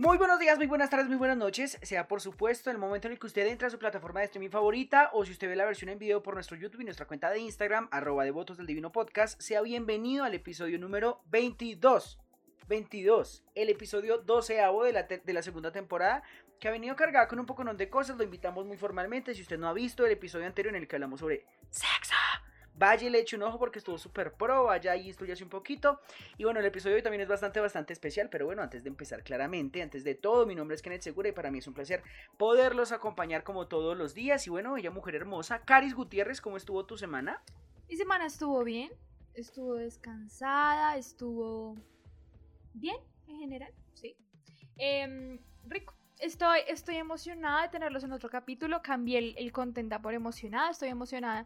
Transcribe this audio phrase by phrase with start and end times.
[0.00, 1.78] Muy buenos días, muy buenas tardes, muy buenas noches.
[1.82, 4.48] Sea por supuesto el momento en el que usted entra a su plataforma de streaming
[4.48, 7.28] favorita o si usted ve la versión en video por nuestro YouTube y nuestra cuenta
[7.28, 12.18] de Instagram, arroba devotos del divino podcast, sea bienvenido al episodio número 22.
[12.66, 16.22] 22, el episodio 12 de la, de la segunda temporada
[16.58, 18.16] que ha venido cargada con un poco de cosas.
[18.16, 19.34] Lo invitamos muy formalmente.
[19.34, 22.14] Si usted no ha visto el episodio anterior en el que hablamos sobre sexo
[22.80, 26.00] Vaya y le eche un ojo porque estuvo súper pro, vaya y instruyase un poquito.
[26.38, 28.88] Y bueno, el episodio de hoy también es bastante, bastante especial, pero bueno, antes de
[28.88, 31.74] empezar claramente, antes de todo, mi nombre es Kenneth Segura y para mí es un
[31.74, 32.02] placer
[32.38, 34.46] poderlos acompañar como todos los días.
[34.46, 37.42] Y bueno, ella mujer hermosa, Caris Gutiérrez, ¿cómo estuvo tu semana?
[37.86, 38.90] Mi semana estuvo bien,
[39.34, 41.76] estuvo descansada, estuvo
[42.72, 42.96] bien
[43.28, 44.16] en general, sí.
[44.78, 45.92] Em, rico.
[46.18, 48.80] Estoy, estoy emocionada de tenerlos en otro capítulo.
[48.80, 50.70] Cambié el, el content por emocionada.
[50.70, 51.44] Estoy emocionada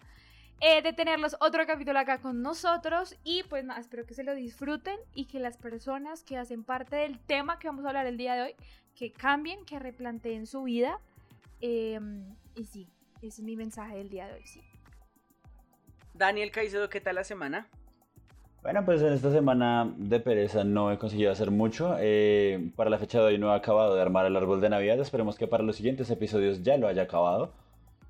[0.60, 3.16] eh, de tenerlos otro capítulo acá con nosotros.
[3.24, 6.96] Y pues nada, espero que se lo disfruten y que las personas que hacen parte
[6.96, 8.54] del tema que vamos a hablar el día de hoy,
[8.94, 11.00] que cambien, que replanteen su vida.
[11.60, 14.60] Em, y sí, ese es mi mensaje del día de hoy, sí.
[16.14, 17.68] Daniel Caicedo, ¿qué tal la semana?
[18.62, 21.96] Bueno, pues en esta semana de pereza no he conseguido hacer mucho.
[22.00, 24.98] Eh, para la fecha de hoy no he acabado de armar el árbol de Navidad.
[25.00, 27.52] Esperemos que para los siguientes episodios ya lo haya acabado.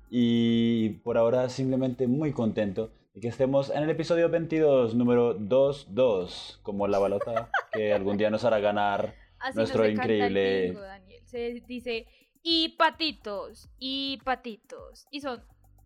[0.09, 6.59] Y por ahora simplemente muy contento de que estemos en el episodio 22, número 22,
[6.63, 9.15] como la balota que algún día nos hará ganar
[9.53, 10.75] nuestro increíble...
[11.23, 12.07] Se dice,
[12.43, 15.41] y patitos, y patitos, y son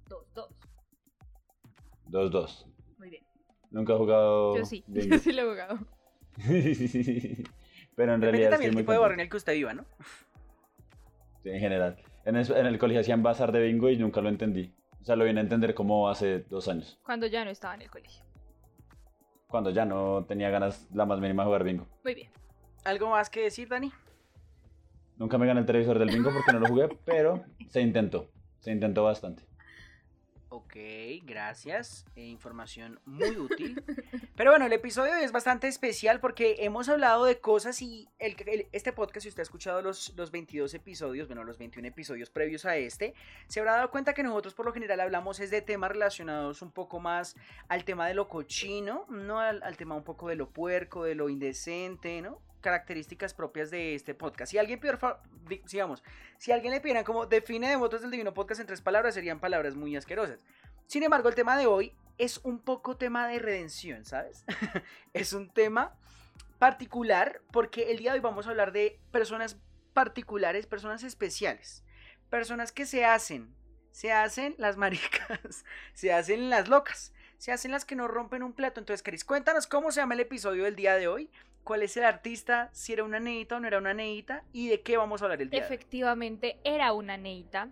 [0.07, 0.49] dos, dos.
[2.05, 2.67] Dos, dos.
[2.97, 3.23] Muy bien.
[3.71, 4.57] Nunca he jugado...
[4.57, 5.79] Yo sí, yo sí lo he jugado.
[7.95, 8.51] Pero en realidad...
[8.51, 9.85] también el tipo de barrio en el que usted viva, ¿no?
[11.43, 11.97] Sí, en general.
[12.29, 14.71] En el, colegio hacían bazar de bingo y nunca lo entendí.
[15.01, 16.99] O sea, lo vine a entender como hace dos años.
[17.03, 18.23] Cuando ya no estaba en el colegio.
[19.47, 21.87] Cuando ya no tenía ganas la más mínima de jugar bingo.
[22.03, 22.29] Muy bien.
[22.85, 23.91] ¿Algo más que decir, Dani?
[25.17, 28.27] Nunca me gané el televisor del bingo porque no lo jugué, pero se intentó.
[28.59, 29.48] Se intentó bastante.
[30.51, 30.75] Ok,
[31.25, 32.07] gracias.
[32.15, 33.83] Eh, información muy útil.
[34.35, 38.35] Pero bueno, el episodio es bastante especial porque hemos hablado de cosas y el,
[38.71, 42.65] este podcast, si usted ha escuchado los, los 22 episodios, bueno, los 21 episodios previos
[42.65, 43.13] a este,
[43.47, 46.71] se habrá dado cuenta que nosotros por lo general hablamos es de temas relacionados un
[46.71, 47.35] poco más
[47.67, 51.13] al tema de lo cochino, no al, al tema un poco de lo puerco, de
[51.13, 52.41] lo indecente, ¿no?
[52.61, 54.51] Características propias de este podcast.
[54.51, 54.79] Si alguien
[55.65, 56.03] sigamos,
[56.37, 59.75] si alguien le pidiera como define Devotos del Divino Podcast en tres palabras, serían palabras
[59.75, 60.43] muy asquerosas.
[60.87, 64.45] Sin embargo, el tema de hoy es un poco tema de redención, ¿sabes?
[65.13, 65.95] es un tema
[66.59, 69.57] particular porque el día de hoy vamos a hablar de personas
[69.93, 71.83] particulares, personas especiales,
[72.29, 73.55] personas que se hacen,
[73.91, 78.53] se hacen las maricas, se hacen las locas, se hacen las que no rompen un
[78.53, 78.79] plato.
[78.79, 81.31] Entonces, Cris, cuéntanos cómo se llama el episodio del día de hoy
[81.63, 84.81] cuál es el artista, si era una neita o no era una neita y de
[84.81, 85.59] qué vamos a hablar el día.
[85.59, 87.69] Efectivamente, era una neita.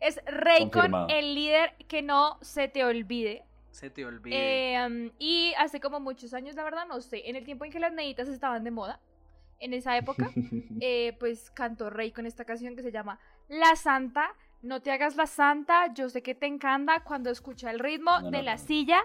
[0.00, 3.44] Es Raycon, el líder que no se te olvide.
[3.70, 4.74] Se te olvide.
[4.74, 7.80] Em, y hace como muchos años, la verdad, no sé, en el tiempo en que
[7.80, 9.00] las neitas estaban de moda,
[9.60, 10.30] en esa época,
[10.80, 13.18] eh, pues cantó Raycon esta canción que se llama
[13.48, 14.34] La Santa.
[14.62, 18.42] No te hagas la santa, yo sé que te encanta cuando escucha el ritmo de
[18.42, 19.04] la silla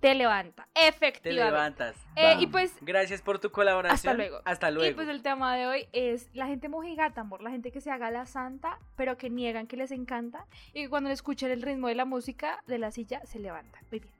[0.00, 0.68] te levanta.
[0.74, 1.22] Efectivamente.
[1.22, 1.96] Te levantas.
[2.16, 2.74] Eh, y pues.
[2.80, 3.94] Gracias por tu colaboración.
[3.94, 4.42] Hasta luego.
[4.44, 4.90] Hasta luego.
[4.90, 7.42] Y pues el tema de hoy es la gente mojigata, amor.
[7.42, 10.46] La gente que se haga la santa, pero que niegan que les encanta.
[10.72, 13.80] Y que cuando escuchan el ritmo de la música de la silla se levanta.
[13.90, 14.16] Muy bien.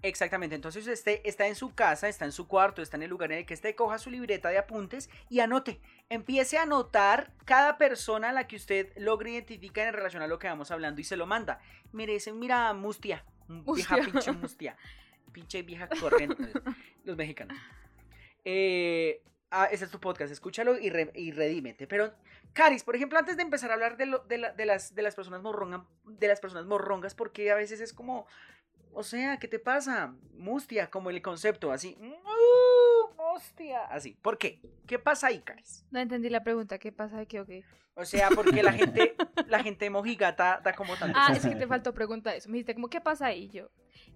[0.00, 3.32] Exactamente, entonces usted está en su casa, está en su cuarto, está en el lugar
[3.32, 5.80] en el que esté, coja su libreta de apuntes y anote.
[6.08, 10.38] Empiece a anotar cada persona a la que usted logre identificar en relación a lo
[10.38, 11.58] que vamos hablando y se lo manda.
[11.90, 14.76] Merece, mira, Mustia, Vieja pinche mustia.
[15.32, 16.52] Pinche vieja corriente.
[17.04, 17.56] Los mexicanos.
[18.44, 21.86] Eh, ah, ese es tu podcast, escúchalo y, redímete.
[21.86, 22.12] Pero,
[22.52, 25.82] Caris, por ejemplo, antes de empezar a hablar de, de, las, de las personas morrongas,
[26.04, 28.26] de las personas morrongas, porque a veces es como,
[28.92, 30.14] o sea, ¿qué te pasa?
[30.34, 31.96] Mustia, como el concepto, así.
[33.90, 34.16] Así.
[34.22, 34.60] ¿Por qué?
[34.86, 35.84] ¿Qué pasa ahí, Caris?
[35.90, 37.64] No entendí la pregunta, ¿qué pasa aquí o qué?
[37.94, 39.16] O sea, porque la gente,
[39.48, 41.18] la gente mojigata da como tanto.
[41.20, 42.48] Ah, es que te faltó preguntar eso.
[42.48, 43.48] Me dijiste, ¿cómo qué pasa ahí?
[43.48, 43.70] Yo.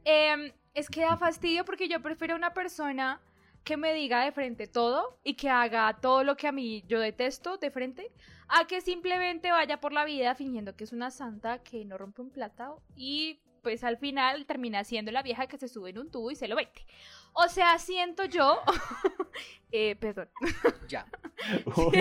[0.05, 3.21] Em, es que da fastidio porque yo prefiero una persona
[3.65, 7.01] que me diga de frente todo y que haga todo lo que a mí yo
[7.01, 8.13] detesto de frente,
[8.49, 12.23] a que simplemente vaya por la vida fingiendo que es una santa que no rompe
[12.23, 16.11] un plato y pues al final termina siendo la vieja que se sube en un
[16.11, 16.85] tubo y se lo vete.
[17.33, 18.61] O sea, siento yo,
[19.73, 20.29] eh, perdón,
[20.89, 21.07] ya,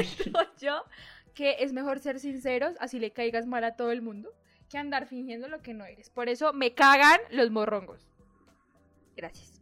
[0.04, 0.84] siento yo
[1.34, 4.34] que es mejor ser sinceros, así le caigas mal a todo el mundo,
[4.70, 6.10] que andar fingiendo lo que no eres.
[6.10, 8.08] Por eso me cagan los morrongos.
[9.16, 9.62] Gracias.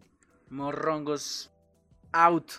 [0.50, 1.52] Morrongos
[2.12, 2.52] out.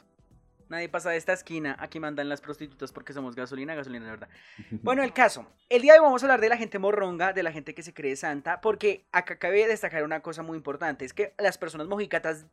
[0.68, 1.76] Nadie pasa de esta esquina.
[1.80, 4.28] Aquí mandan las prostitutas porque somos gasolina, gasolina de verdad.
[4.82, 5.46] Bueno, el caso.
[5.68, 7.82] El día de hoy vamos a hablar de la gente morronga, de la gente que
[7.82, 11.04] se cree santa, porque acá cabe destacar una cosa muy importante.
[11.04, 12.46] Es que las personas mojicatas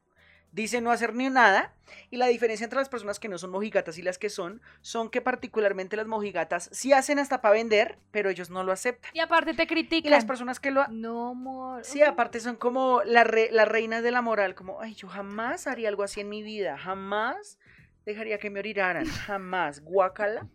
[0.52, 1.74] dicen no hacer ni nada.
[2.10, 5.10] Y la diferencia entre las personas que no son mojigatas y las que son, son
[5.10, 9.10] que particularmente las mojigatas sí hacen hasta para vender, pero ellos no lo aceptan.
[9.14, 10.12] Y aparte te Y critican.
[10.12, 10.86] las personas que lo...
[10.90, 11.84] No, amor.
[11.86, 15.66] Sí, aparte son como la re- las reinas de la moral, como, ay, yo jamás
[15.68, 17.58] haría algo así en mi vida, jamás
[18.06, 20.48] dejaría que me orinaran, jamás, guacala,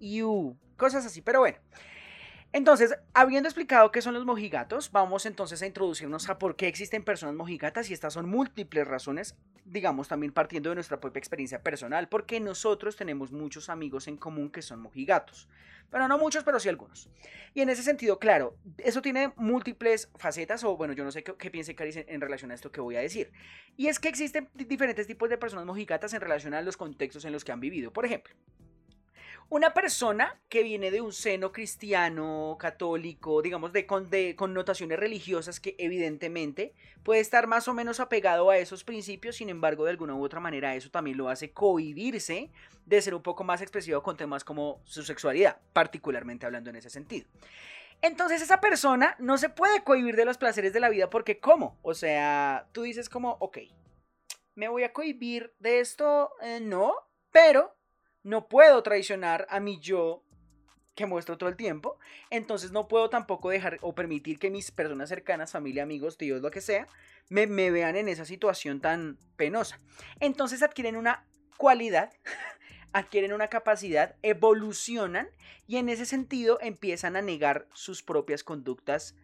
[0.00, 1.58] you, cosas así, pero bueno.
[2.50, 7.04] Entonces, habiendo explicado qué son los mojigatos, vamos entonces a introducirnos a por qué existen
[7.04, 9.36] personas mojigatas y estas son múltiples razones,
[9.66, 14.50] digamos también partiendo de nuestra propia experiencia personal, porque nosotros tenemos muchos amigos en común
[14.50, 15.46] que son mojigatos,
[15.90, 17.10] pero no muchos, pero sí algunos.
[17.52, 21.34] Y en ese sentido, claro, eso tiene múltiples facetas, o bueno, yo no sé qué,
[21.36, 23.30] qué piense Caris en, en relación a esto que voy a decir.
[23.76, 27.26] Y es que existen di- diferentes tipos de personas mojigatas en relación a los contextos
[27.26, 27.92] en los que han vivido.
[27.92, 28.34] Por ejemplo,
[29.50, 35.74] una persona que viene de un seno cristiano, católico, digamos, de, con- connotaciones religiosas que
[35.78, 40.22] evidentemente puede estar más o menos apegado a esos principios, sin embargo, de alguna u
[40.22, 42.50] otra manera eso también lo hace cohibirse
[42.84, 46.90] de ser un poco más expresivo con temas como su sexualidad, particularmente hablando en ese
[46.90, 47.26] sentido.
[48.02, 51.78] Entonces esa persona no se puede cohibir de los placeres de la vida porque ¿cómo?
[51.82, 53.58] O sea, tú dices como, ok,
[54.54, 56.94] me voy a cohibir de esto, Eh, no,
[57.30, 57.77] pero
[58.22, 60.22] no puedo traicionar a mi yo
[60.94, 61.96] que muestro todo el tiempo,
[62.28, 66.50] entonces no puedo tampoco dejar o permitir que mis personas cercanas, familia, amigos, tíos, lo
[66.50, 66.88] que sea,
[67.28, 69.78] me, me vean en esa situación tan penosa.
[70.18, 71.24] Entonces adquieren una
[71.56, 72.12] cualidad,
[72.92, 75.28] adquieren una capacidad, evolucionan
[75.68, 79.14] y en ese sentido empiezan a negar sus propias conductas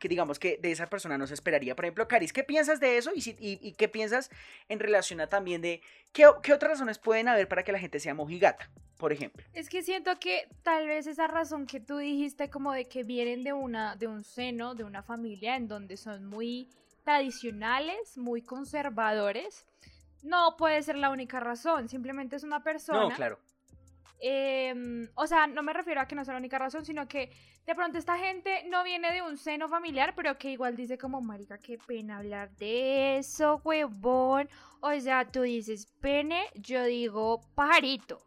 [0.00, 1.76] que digamos que de esa persona no se esperaría.
[1.76, 3.12] Por ejemplo, Caris, ¿qué piensas de eso?
[3.14, 4.30] Y, si- y- y qué piensas
[4.68, 5.82] en relación a también de
[6.12, 9.44] qué, qué otras razones pueden haber para que la gente sea mojigata, por ejemplo?
[9.52, 13.44] Es que siento que tal vez esa razón que tú dijiste como de que vienen
[13.44, 16.68] de una de un seno, de una familia en donde son muy
[17.04, 19.66] tradicionales, muy conservadores,
[20.22, 23.38] no puede ser la única razón, simplemente es una persona No, claro.
[24.22, 27.30] Em, o sea, no me refiero a que no sea la única razón, sino que
[27.66, 31.20] de pronto esta gente no viene de un seno familiar, pero que igual dice como,
[31.20, 34.48] marica, qué pena hablar de eso, huevón.
[34.80, 38.22] O sea, tú dices pene, yo digo pajarito.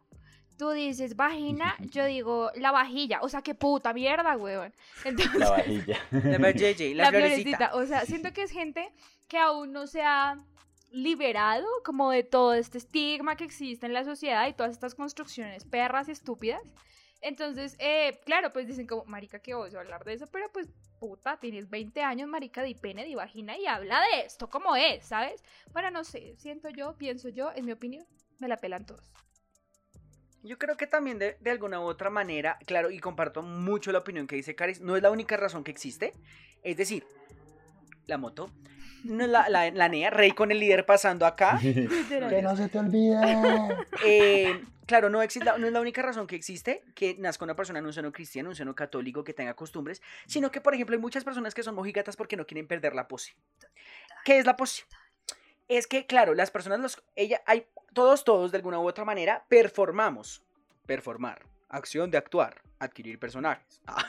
[0.56, 3.20] Tú dices vagina, yo digo la vajilla.
[3.22, 4.72] O sea, qué puta mierda, huevón.
[5.04, 5.98] Entonces, La vajilla.
[6.10, 7.10] La la, la florecita.
[7.10, 7.70] florecita.
[7.74, 8.92] O sea, siento que es gente
[9.28, 10.36] que aún no se ha
[10.94, 15.64] liberado como de todo este estigma que existe en la sociedad y todas estas construcciones
[15.64, 16.62] perras y estúpidas.
[17.20, 20.68] Entonces, eh, claro, pues dicen como, marica, que oso hablar de eso, pero pues,
[21.00, 25.06] puta, tienes 20 años, marica, di pene, di vagina y habla de esto como es,
[25.06, 25.42] ¿sabes?
[25.72, 28.06] Bueno, no sé, siento yo, pienso yo, en mi opinión,
[28.38, 29.10] me la pelan todos.
[30.42, 34.36] Yo creo que también de, alguna otra manera, claro, y comparto mucho la opinión que
[34.36, 36.12] dice Caris, no es la única razón que existe.
[36.62, 37.06] Es decir,
[38.06, 38.50] la moto,
[39.04, 41.58] la, la, la NEA, Rey con el líder pasando acá.
[41.62, 43.14] que no se te olvide.
[44.04, 47.78] Eh, claro, no, existe, no es la única razón que existe que nazca una persona
[47.78, 51.00] en un seno cristiano, un seno católico, que tenga costumbres, sino que, por ejemplo, hay
[51.00, 53.34] muchas personas que son mojigatas porque no quieren perder la pose.
[54.24, 54.84] ¿Qué es la pose?
[55.68, 59.44] Es que, claro, las personas, los, ella, hay, todos, todos, de alguna u otra manera,
[59.48, 60.42] performamos.
[60.86, 61.53] Performar.
[61.68, 62.60] Acción de actuar.
[62.78, 63.80] Adquirir personajes.
[63.86, 64.06] Ah.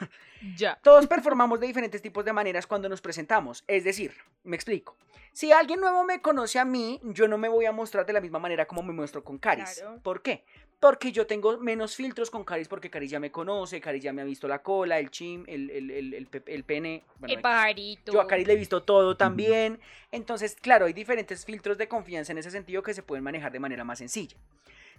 [0.58, 0.78] Ya.
[0.84, 3.64] Todos performamos de diferentes tipos de maneras cuando nos presentamos.
[3.68, 4.96] Es decir, me explico.
[5.34, 8.22] Si alguien nuevo me conoce a mí, yo no me voy a mostrar de la
[8.22, 9.80] misma manera como me muestro con Caris.
[9.82, 10.00] Claro.
[10.02, 10.46] ¿Por qué?
[10.80, 14.22] Porque yo tengo menos filtros con Caris porque Caris ya me conoce, Caris ya me
[14.22, 17.04] ha visto la cola, el chim, el, el, el, el, pe- el pene.
[17.20, 18.14] bueno, El pajarito.
[18.14, 19.80] Yo a Caris le he visto todo también.
[20.12, 23.60] Entonces, claro, hay diferentes filtros de confianza en ese sentido que se pueden manejar de
[23.60, 24.38] manera más sencilla.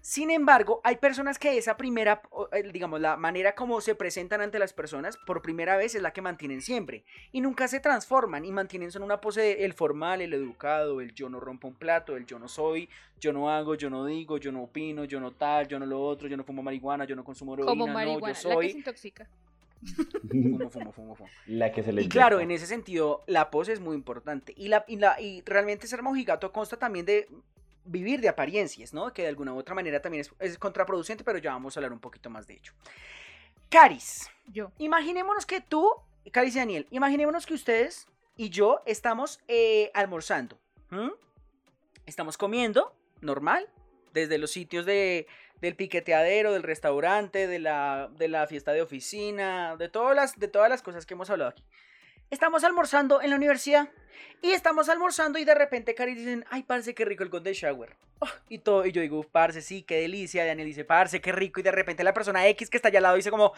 [0.00, 2.22] Sin embargo, hay personas que esa primera,
[2.52, 6.12] eh, digamos, la manera como se presentan ante las personas por primera vez es la
[6.12, 7.04] que mantienen siempre.
[7.32, 11.12] Y nunca se transforman y mantienen son una pose de el formal, el educado, el
[11.12, 12.88] yo no rompo un plato, el yo no soy,
[13.20, 16.02] yo no hago, yo no digo, yo no opino, yo no tal, yo no lo
[16.02, 18.42] otro, yo no fumo marihuana, yo no consumo heroína, como no, yo la que se
[18.42, 18.70] soy.
[18.70, 19.28] intoxica.
[20.30, 21.30] Fumo, fumo, fumo, fumo.
[21.46, 24.52] La que se le Y claro, en ese sentido, la pose es muy importante.
[24.56, 27.28] Y, la, y, la, y realmente ser mojigato consta también de
[27.86, 29.12] vivir de apariencias, ¿no?
[29.12, 31.92] Que de alguna u otra manera también es, es contraproducente, pero ya vamos a hablar
[31.92, 32.72] un poquito más de ello.
[33.68, 34.70] Caris, Yo.
[34.78, 35.90] imaginémonos que tú,
[36.32, 40.58] Caris y Daniel, imaginémonos que ustedes y yo estamos eh, almorzando.
[40.90, 41.10] ¿m?
[42.04, 43.68] Estamos comiendo, normal,
[44.12, 45.26] desde los sitios de,
[45.60, 50.48] del piqueteadero, del restaurante, de la, de la fiesta de oficina, de todas, las, de
[50.48, 51.64] todas las cosas que hemos hablado aquí.
[52.30, 53.88] Estamos almorzando en la universidad
[54.42, 57.96] y estamos almorzando y de repente Cari dicen, ay, parce, qué rico el golden shower.
[58.20, 60.44] Oh, y todo, y yo digo, parce, sí, qué delicia.
[60.44, 61.60] Daniel dice, parce, qué rico.
[61.60, 63.52] Y de repente la persona X que está allá al lado dice como,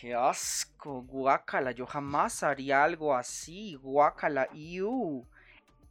[0.00, 5.26] qué asco, guácala, yo jamás haría algo así, guácala, iu.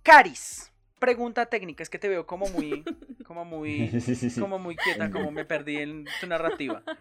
[0.04, 2.84] Caris, pregunta técnica, es que te veo como muy,
[3.26, 4.40] como muy, Sí, sí, sí.
[4.40, 6.84] como muy quieta, como me perdí en tu narrativa.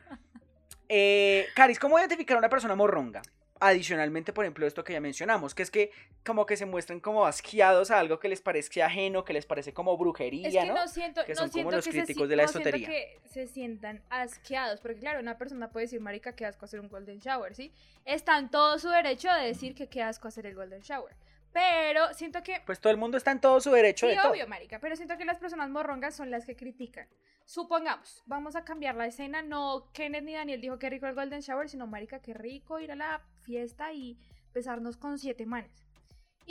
[0.92, 3.22] Eh, Caris, ¿cómo identificar a una persona morronga?
[3.62, 5.92] Adicionalmente, por ejemplo, esto que ya mencionamos, que es que
[6.24, 9.74] como que se muestren como asqueados a algo que les parezca ajeno, que les parece
[9.74, 10.74] como brujería, Es que ¿no?
[10.74, 12.88] no, siento, Que no son como los que críticos se, de la no esotería.
[12.88, 16.88] que se sientan asqueados, porque claro, una persona puede decir, marica, qué asco hacer un
[16.88, 17.70] golden shower, ¿sí?
[18.06, 21.14] Está en todo su derecho de decir que qué asco hacer el golden shower.
[21.52, 24.30] Pero siento que Pues todo el mundo está en todo su derecho Sí, de todo.
[24.32, 27.08] obvio, marica, pero siento que las personas morrongas son las que critican.
[27.44, 31.40] Supongamos, vamos a cambiar la escena, no Kenneth ni Daniel dijo que rico el golden
[31.40, 34.16] shower, sino marica, qué rico ir a la fiesta y
[34.54, 35.84] besarnos con siete manes.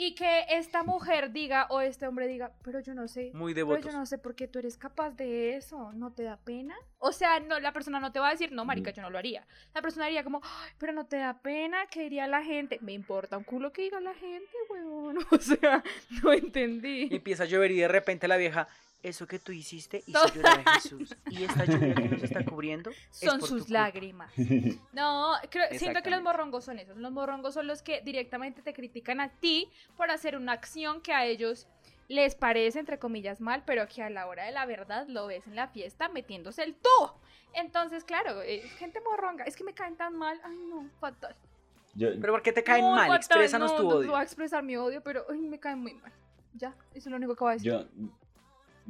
[0.02, 3.66] Y que esta mujer diga o este hombre diga, pero yo no sé, Muy pero
[3.66, 3.92] devotos.
[3.92, 6.74] yo no sé por qué tú eres capaz de eso, ¿no te da pena?
[6.96, 9.18] O sea, no, la persona no te va a decir, no, marica, yo no lo
[9.18, 9.46] haría.
[9.74, 12.78] La persona diría como, "Ay, pero no te da pena, ¿qué diría la gente?
[12.80, 15.18] Me importa un culo que diga la gente, weón.
[15.32, 15.84] O sea,
[16.24, 17.08] no entendí.
[17.10, 18.68] Y empieza a llover y de repente la vieja,
[19.02, 20.32] eso que tú hiciste hizo No.
[20.34, 21.16] llorar a Jesús.
[21.30, 23.72] Y esta lluvia que nos está cubriendo es son tu sus culpa".
[23.80, 24.32] lágrimas.
[24.92, 26.96] No, creo, siento que los morrongos son esos.
[26.96, 31.12] Los morrongos son los que directamente te critican a ti por hacer una acción que
[31.12, 31.66] a ellos
[32.08, 35.46] les parece, entre comillas, mal, pero que a la hora de la verdad lo ves
[35.46, 37.20] en la fiesta metiéndose el tubo.
[37.54, 40.40] Entonces, claro, eh, gente morronga, es que me caen tan mal.
[40.44, 41.34] Ay, no, fatal.
[41.94, 43.06] Yo- Pero ¿por qué te caen mal?
[43.08, 44.10] fatal, Exprésanos no, tu no odio.
[44.10, 46.12] voy a expresar mi odio, pero ay, me caen muy mal.
[46.54, 47.72] Ya, eso es lo único que voy a decir.
[47.72, 47.84] Yo,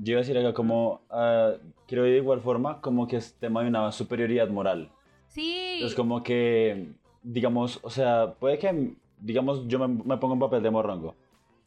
[0.03, 1.53] yo iba a decir acá como, ah,
[1.87, 4.91] quiero ir de igual forma, como que es tema de una superioridad moral.
[5.29, 5.81] Sí.
[5.83, 6.89] Es como que,
[7.23, 11.15] digamos, o sea, puede que, digamos, yo me, me pongo en papel de morrongo.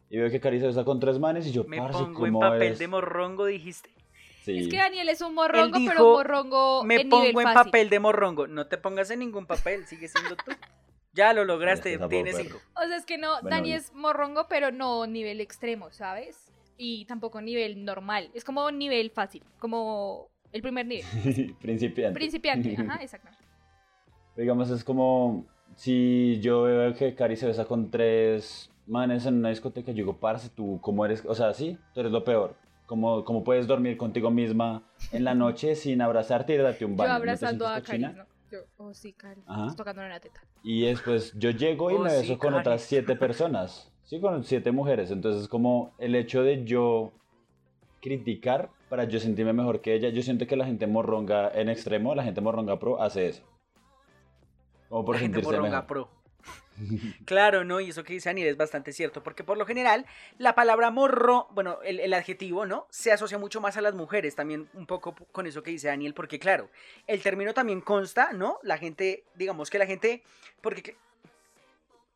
[0.10, 2.40] Y veo que Carissa está con tres manes y yo, Me parce, pongo en ¿cómo
[2.42, 2.80] papel es?
[2.80, 3.90] de morrongo, dijiste.
[4.44, 4.60] Sí.
[4.60, 7.48] Es que Daniel es un morrongo, pero dijo, un morrongo Me en nivel pongo en
[7.48, 7.72] fácil.
[7.72, 8.48] papel de morrongo.
[8.48, 10.52] No te pongas en ningún papel, sigue siendo tú.
[11.14, 12.58] Ya lo lograste, Este tienes cinco.
[12.76, 16.52] O sea, es que no, Bueno, Dani es morrongo, pero no nivel extremo, ¿sabes?
[16.78, 18.30] Y tampoco nivel normal.
[18.34, 21.06] Es como nivel fácil, como el primer nivel.
[21.62, 22.14] Principiante.
[22.14, 23.46] Principiante, ajá, exactamente.
[24.36, 29.50] Digamos, es como si yo veo que Cari se besa con tres manes en una
[29.50, 31.24] discoteca, yo digo, parce, tú, ¿cómo eres?
[31.26, 32.56] O sea, sí, tú eres lo peor.
[32.86, 36.98] ¿Cómo, cómo puedes dormir contigo misma en la noche sin abrazarte y darte un Yo
[36.98, 37.14] baño?
[37.14, 38.04] ¿No te abrazando sientes a Cari?
[38.18, 38.26] ¿no?
[38.52, 39.42] Yo, oh sí, Cari,
[39.78, 40.42] tocándole la teta.
[40.64, 42.60] Y después yo llego y Oh, me sí, beso con Cari.
[42.62, 43.92] otras siete personas.
[44.04, 45.12] Sí, con siete mujeres.
[45.12, 47.12] Entonces, como el hecho de yo
[48.02, 52.14] criticar para yo sentirme mejor que ella, yo siento que la gente morronga en extremo,
[52.14, 53.44] la gente morronga pro hace eso.
[54.90, 55.88] Como por La gente morronga mejor.
[55.88, 56.10] pro.
[57.26, 57.80] Claro, ¿no?
[57.80, 60.06] Y eso que dice Daniel es bastante cierto, porque por lo general
[60.38, 62.88] la palabra morro, bueno, el, el adjetivo, ¿no?
[62.90, 66.14] Se asocia mucho más a las mujeres, también un poco con eso que dice Daniel,
[66.14, 66.70] porque claro,
[67.08, 68.58] el término también consta, ¿no?
[68.64, 70.24] La gente, digamos que la gente,
[70.62, 70.96] porque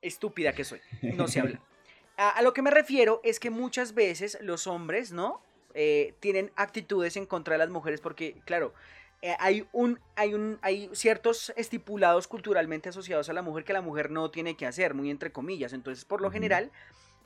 [0.01, 1.61] estúpida que soy, no se habla.
[2.17, 5.41] A, a lo que me refiero es que muchas veces los hombres, ¿no?
[5.79, 8.73] Eh, tienen actitudes en contra de las mujeres porque, claro,
[9.21, 13.81] eh, hay, un, hay, un, hay ciertos estipulados culturalmente asociados a la mujer que la
[13.81, 15.73] mujer no tiene que hacer, muy entre comillas.
[15.73, 16.71] Entonces, por lo general,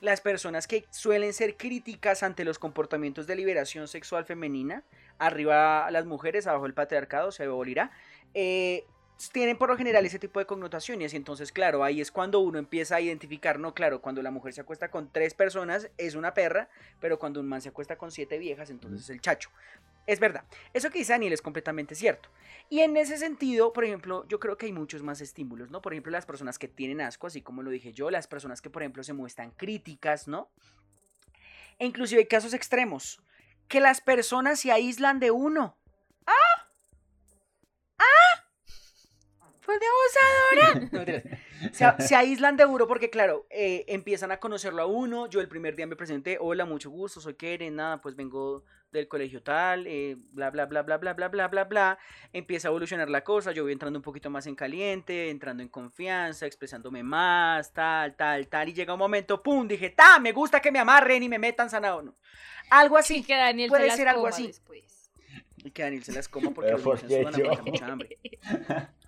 [0.02, 4.82] las personas que suelen ser críticas ante los comportamientos de liberación sexual femenina,
[5.18, 7.90] arriba a las mujeres, abajo el patriarcado, se abolirá,
[8.34, 8.84] eh,
[9.30, 12.58] tienen por lo general ese tipo de connotaciones y entonces claro, ahí es cuando uno
[12.58, 16.34] empieza a identificar, no, claro, cuando la mujer se acuesta con tres personas es una
[16.34, 16.68] perra,
[17.00, 19.50] pero cuando un man se acuesta con siete viejas, entonces es el chacho.
[20.06, 22.28] Es verdad, eso que dice Daniel es completamente cierto.
[22.68, 25.80] Y en ese sentido, por ejemplo, yo creo que hay muchos más estímulos, ¿no?
[25.80, 28.70] Por ejemplo, las personas que tienen asco, así como lo dije yo, las personas que,
[28.70, 30.50] por ejemplo, se muestran críticas, ¿no?
[31.78, 33.22] E inclusive hay casos extremos,
[33.68, 35.76] que las personas se aíslan de uno.
[39.72, 39.86] ¡Fue de
[40.66, 41.38] abusadora!
[41.62, 45.28] No, se, se aíslan de uno porque, claro, eh, empiezan a conocerlo a uno.
[45.28, 49.06] Yo el primer día me presenté, hola, mucho gusto, soy Keren, nada, pues vengo del
[49.06, 51.98] colegio tal, eh, bla, bla, bla, bla, bla, bla, bla, bla, bla.
[52.32, 55.68] Empieza a evolucionar la cosa, yo voy entrando un poquito más en caliente, entrando en
[55.68, 58.68] confianza, expresándome más, tal, tal, tal.
[58.68, 61.70] Y llega un momento, pum, dije, ta, me gusta que me amarren y me metan
[61.70, 62.02] sanado.
[62.02, 62.16] No.
[62.70, 63.18] Algo así.
[63.18, 64.48] Sí, que Daniel puede se las ser algo así.
[64.48, 65.12] después.
[65.64, 67.70] Y que Daniel se las coma porque Pero los ¿por niños qué en Sudamérica yo?
[67.70, 68.18] mucha hambre.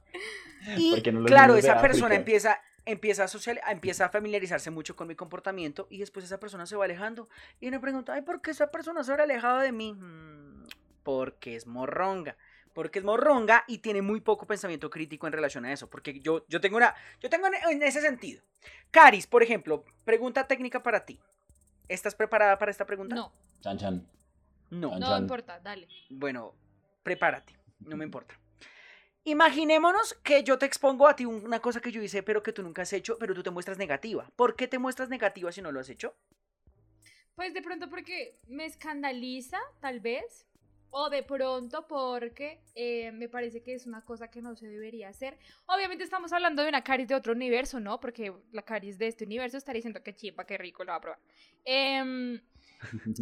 [0.76, 2.20] Y no claro, esa persona África.
[2.20, 6.66] empieza, empieza, a social, empieza a familiarizarse mucho con mi comportamiento y después esa persona
[6.66, 7.28] se va alejando.
[7.60, 9.92] Y uno pregunta, ay, ¿por qué esa persona se habrá alejado de mí?
[9.94, 10.64] "Mm,
[11.02, 12.36] porque es morronga.
[12.72, 16.44] porque es morronga y tiene muy poco pensamiento crítico en relación a eso, porque yo,
[16.48, 18.42] yo tengo una, yo tengo en- en ese sentido.
[18.90, 21.20] Caris, por ejemplo, pregunta técnica para ti.
[21.88, 23.14] ¿Estás preparada para esta pregunta?
[23.14, 24.08] No, Chan, chan.
[24.70, 24.90] No.
[24.90, 25.86] Chan, no importa, dale.
[26.10, 26.52] Bueno,
[27.04, 28.34] prepárate, no me importa.
[29.26, 32.62] Imaginémonos que yo te expongo a ti una cosa que yo hice, pero que tú
[32.62, 34.30] nunca has hecho, pero tú te muestras negativa.
[34.36, 36.14] ¿Por qué te muestras negativa si no lo has hecho?
[37.34, 40.46] Pues de pronto porque me escandaliza, tal vez.
[40.96, 45.08] O de pronto porque eh, me parece que es una cosa que no se debería
[45.08, 45.36] hacer.
[45.66, 47.98] Obviamente estamos hablando de una caris de otro universo, ¿no?
[47.98, 51.00] Porque la caris de este universo estaría diciendo que chimpa, qué rico, lo va a
[51.00, 51.18] probar.
[51.64, 52.40] Em,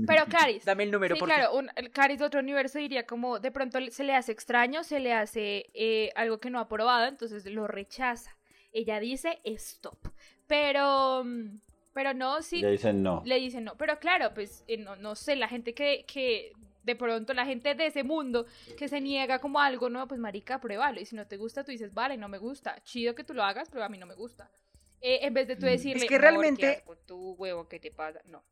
[0.06, 0.64] pero caris.
[0.64, 3.50] Dame el número, Sí, por claro, un, el caris de otro universo diría como de
[3.50, 7.44] pronto se le hace extraño, se le hace eh, algo que no ha probado, entonces
[7.46, 8.36] lo rechaza.
[8.72, 9.98] Ella dice stop.
[10.46, 11.60] Pero, mm,
[11.92, 13.22] pero no, sí, Le dicen no.
[13.24, 13.76] le dicen no.
[13.76, 16.52] Pero claro, pues eh, no, no sé, la gente que, que
[16.82, 18.44] de pronto, la gente de ese mundo
[18.76, 21.00] que se niega como a algo, no, pues marica, pruébalo.
[21.00, 22.82] Y si no te gusta, tú dices, vale, no me gusta.
[22.82, 24.50] Chido que tú lo hagas, pero a mí no me gusta.
[25.00, 25.68] Eh, en vez de tú Mm.
[25.70, 28.20] decirle, Es que "Amor, qué realmente- asco, tú, huevo, ¿qué te pasa?
[28.26, 28.42] No.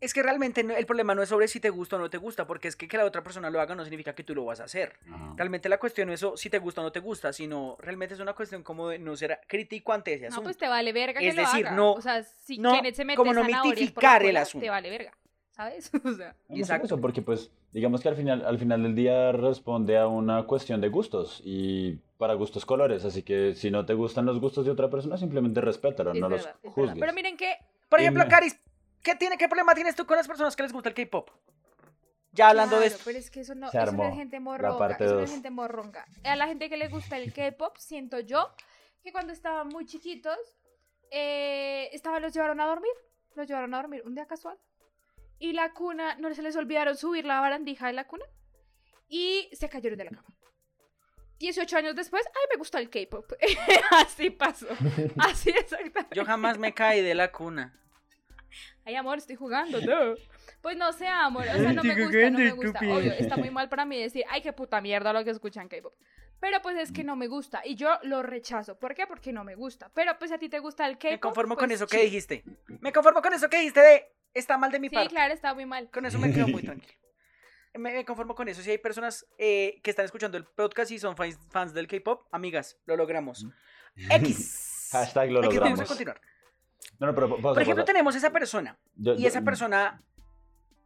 [0.00, 2.18] Es que realmente no- el problema no es sobre si te gusta o no te
[2.18, 4.44] gusta, porque es que que la otra persona lo haga no significa que tú lo
[4.44, 4.92] vas a hacer.
[5.10, 5.34] Ajá.
[5.36, 8.14] Realmente la cuestión no es eso, si te gusta o no te gusta, sino realmente
[8.14, 10.44] es una cuestión como de no ser crítico ante ese No, asunto.
[10.44, 11.76] pues te vale verga que Es lo decir, haga.
[11.76, 14.64] no- O sea, si no- se mete como no mitificar el asunto.
[14.64, 15.12] Te vale verga,
[15.50, 15.90] ¿sabes?
[16.04, 16.86] O sea, No, no Exacto.
[16.86, 20.80] eso, porque pues digamos que al final, al final del día responde a una cuestión
[20.82, 24.70] de gustos y para gustos colores, así que si no te gustan los gustos de
[24.72, 26.98] otra persona, simplemente respétalo, es no verdad, los juzgues.
[27.00, 27.56] Pero miren que
[27.88, 28.58] Por ejemplo, me- Caris,
[29.06, 31.30] ¿qué, tiene, ¿qué problema tienes tú con las personas que les gusta el K-pop?
[32.32, 33.04] Ya hablando de Claro, esto.
[33.06, 34.96] pero es que eso no, Se eso no es gente la morronga.
[34.96, 35.30] Eso no es dos.
[35.30, 36.04] gente morronga.
[36.24, 38.52] A la gente que le gusta el K-pop, siento yo
[39.02, 40.36] que cuando estaban muy chiquitos,
[41.12, 42.90] eh, estaban, los llevaron a dormir.
[43.36, 44.58] Los llevaron a dormir un día casual.
[45.38, 48.24] Y la cuna, no se les olvidaron subir la barandija de la cuna.
[49.08, 50.28] Y se cayeron de la cama.
[51.38, 53.32] 18 años después, ay, me gustó el K-pop.
[53.92, 54.66] Así pasó.
[55.18, 56.16] Así exactamente.
[56.16, 57.78] Yo jamás me caí de la cuna.
[58.86, 60.14] Ay, amor, estoy jugando, no.
[60.62, 62.78] Pues no sé, amor, o sea, no me gusta, no me gusta.
[62.78, 65.92] Obvio, está muy mal para mí decir, ay, qué puta mierda lo que escuchan K-pop.
[66.38, 68.78] Pero pues es que no me gusta y yo lo rechazo.
[68.78, 69.06] ¿Por qué?
[69.06, 69.90] Porque no me gusta.
[69.92, 71.10] Pero pues a ti te gusta el K-pop.
[71.10, 72.44] Me conformo con pues, eso que dijiste.
[72.80, 75.10] Me conformo con eso que dijiste de está mal de mi Sí, parte.
[75.10, 75.90] claro, está muy mal.
[75.90, 76.94] Con eso me quedo muy tranquilo.
[77.74, 78.62] Me, conformo con eso.
[78.62, 82.26] Si hay personas eh, que están escuchando el podcast y son fans, fans del K-pop,
[82.30, 83.46] amigas, lo logramos.
[83.96, 84.88] X.
[84.92, 85.88] Hashtag lo X, vamos a logramos.
[85.88, 86.20] continuar.
[86.98, 87.92] No, no, pero pausa, Por ejemplo, pausa.
[87.92, 88.76] tenemos esa persona.
[88.96, 90.02] Yo- Y yo- esa persona.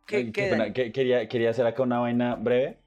[0.07, 2.79] que que- pena, que- quería, quería hacer acá una vaina breve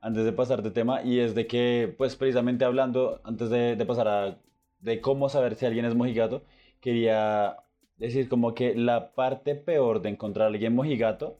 [0.00, 3.84] antes de pasar de tema y es de que, pues precisamente hablando, antes de, de
[3.86, 4.38] pasar a
[4.80, 6.44] de cómo saber si alguien es mojigato,
[6.80, 7.56] quería
[7.96, 11.36] decir como que la parte peor de encontrar a alguien mojigato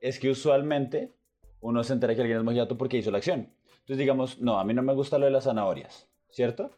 [0.00, 1.10] es que usualmente
[1.60, 3.48] uno se entera que alguien es mojigato porque hizo la acción.
[3.80, 6.70] Entonces digamos, no, a mí no me gusta lo de las zanahorias, ¿cierto?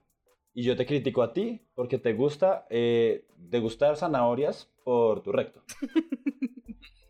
[0.54, 5.62] Y yo te critico a ti porque te gusta eh, degustar zanahorias por tu recto.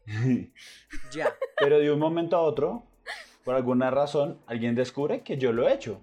[1.14, 1.35] Ya.
[1.59, 2.85] Pero de un momento a otro,
[3.42, 6.00] por alguna razón, alguien descubre que yo lo he hecho.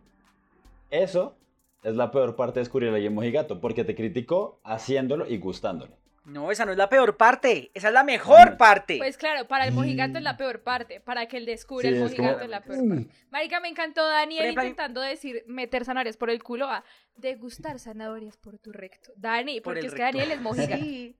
[0.89, 1.35] Eso
[1.83, 6.00] es la peor parte de descubrir a alguien mojigato, porque te criticó haciéndolo y gustándole.
[6.23, 7.71] No, esa no es la peor parte.
[7.73, 8.57] Esa es la mejor Mm.
[8.57, 8.97] parte.
[8.99, 10.99] Pues claro, para el mojigato es la peor parte.
[10.99, 13.07] Para que él descubra Sí, el es como- mojigato es la peor parte.
[13.31, 16.83] Marica, me encantó Daniel ejemplo, intentando decir meter zanahorias por el culo a
[17.15, 19.11] degustar zanahorias por tu recto.
[19.15, 20.01] Dani, Por porque es que.
[20.03, 20.83] Daniel es mojigato.
[20.83, 21.17] Sí.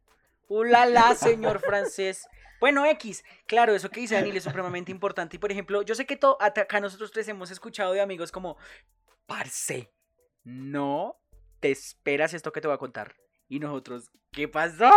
[0.48, 2.28] Ulala, señor francés.
[2.60, 5.38] Bueno, X, claro, eso que dice Daniel es supremamente importante.
[5.38, 8.58] Y por ejemplo, yo sé que to- acá nosotros tres hemos escuchado de amigos como,
[9.26, 9.92] parce,
[10.44, 11.18] no
[11.60, 13.16] te esperas esto que te voy a contar.
[13.52, 14.90] Y nosotros, ¿qué pasó?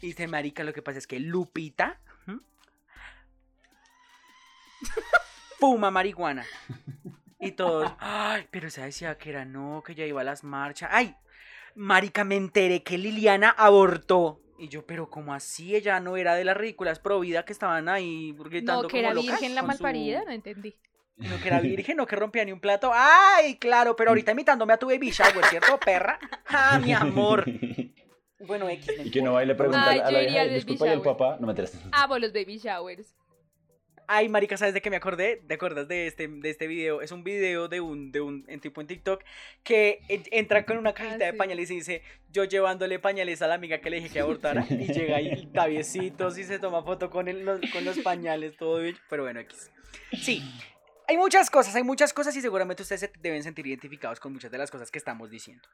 [0.00, 2.00] Y dice, marica, lo que pasa es que Lupita
[5.60, 6.44] fuma marihuana.
[7.38, 10.90] Y todos, ay, pero esa decía que era no, que ya iba a las marchas.
[10.92, 11.14] Ay,
[11.76, 14.40] marica, me enteré que Liliana abortó.
[14.58, 15.76] Y yo, pero ¿cómo así?
[15.76, 19.00] Ella no era de las ridículas pro vida que estaban ahí gritando No, que como
[19.00, 20.74] era locas virgen la con su- malparida, no entendí.
[21.16, 22.90] No, que era virgen, no que rompía ni un plato.
[22.94, 26.18] Ay, claro, pero ahorita imitándome a tu baby shower, ¿cierto, perra?
[26.48, 27.44] Ah, mi amor.
[28.40, 28.86] Bueno, X.
[28.98, 31.00] no y que no va y le pregunta Ay, a la baby disculpa, y el
[31.00, 31.78] papá, no me enteras.
[31.92, 33.14] Amo los baby showers.
[34.08, 35.36] Ay, marica, ¿sabes de qué me acordé?
[35.46, 37.02] ¿Te acuerdas de este, de este video?
[37.02, 39.22] Es un video de un, de un en tipo en TikTok
[39.62, 41.36] que en- entra con una cajita de sí.
[41.38, 44.66] pañales y dice, yo llevándole pañales a la amiga que le dije que abortara.
[44.70, 48.80] Y llega ahí tabiecitos y se toma foto con, el- los, con los pañales, todo.
[49.08, 49.70] Pero bueno, X.
[50.20, 50.42] Sí,
[51.08, 54.50] hay muchas cosas, hay muchas cosas y seguramente ustedes se deben sentir identificados con muchas
[54.50, 55.68] de las cosas que estamos diciendo.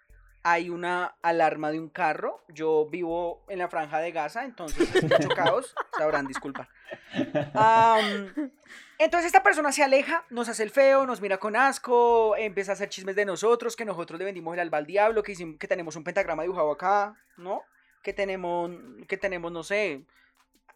[0.44, 2.42] hay una alarma de un carro.
[2.48, 5.74] Yo vivo en la franja de Gaza, entonces es mucho caos.
[5.96, 6.68] Sabrán disculpar.
[7.54, 8.52] Am,
[8.98, 12.74] entonces esta persona se aleja, nos hace el feo, nos mira con asco, empieza a
[12.74, 15.68] hacer chismes de nosotros, que nosotros le vendimos el alba al diablo, que, hicimos, que
[15.68, 17.62] tenemos un pentagrama dibujado acá, ¿no?
[18.02, 18.70] Que tenemos,
[19.08, 20.04] que tenemos, no sé,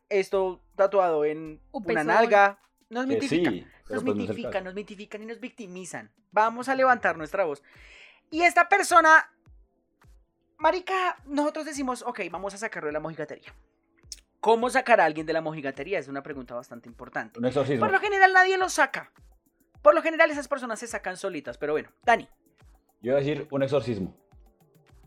[0.08, 2.06] esto tatuado en Un una pezón.
[2.08, 2.58] nalga.
[2.92, 6.10] Nos mitifican, sí, pero nos pues no es el mitifican, nos mitifican y nos victimizan.
[6.30, 7.62] Vamos a levantar nuestra voz.
[8.30, 9.30] Y esta persona,
[10.58, 13.54] marica, nosotros decimos, ok, vamos a sacarlo de la mojigatería.
[14.40, 15.98] ¿Cómo sacar a alguien de la mojigatería?
[15.98, 17.38] Es una pregunta bastante importante.
[17.38, 17.80] Un exorcismo.
[17.86, 19.12] Por lo general nadie lo saca.
[19.82, 22.28] Por lo general esas personas se sacan solitas, pero bueno, Dani.
[23.00, 24.14] Yo iba a decir un exorcismo.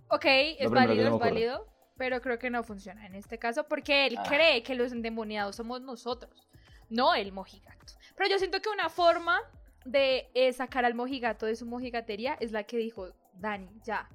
[0.09, 1.67] Ok, es válido, es válido,
[1.97, 4.23] pero creo que no funciona en este caso porque él Ah.
[4.27, 6.47] cree que los endemoniados somos nosotros,
[6.89, 7.93] no el mojigato.
[8.15, 9.39] Pero yo siento que una forma
[9.85, 14.09] de eh, sacar al mojigato de su mojigatería es la que dijo Dani, ya.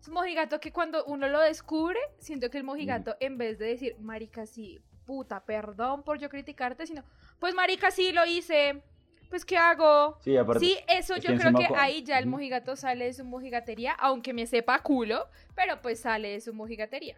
[0.00, 3.66] Es un mojigato que cuando uno lo descubre, siento que el mojigato, en vez de
[3.66, 7.04] decir, marica, sí, puta, perdón por yo criticarte, sino,
[7.38, 8.82] pues marica, sí, lo hice,
[9.30, 10.18] pues ¿qué hago?
[10.20, 10.64] Sí, aparte.
[10.64, 13.92] Sí, eso es yo que creo que ahí ya el mojigato sale de su mojigatería,
[13.92, 17.16] aunque me sepa culo, pero pues sale de su mojigatería.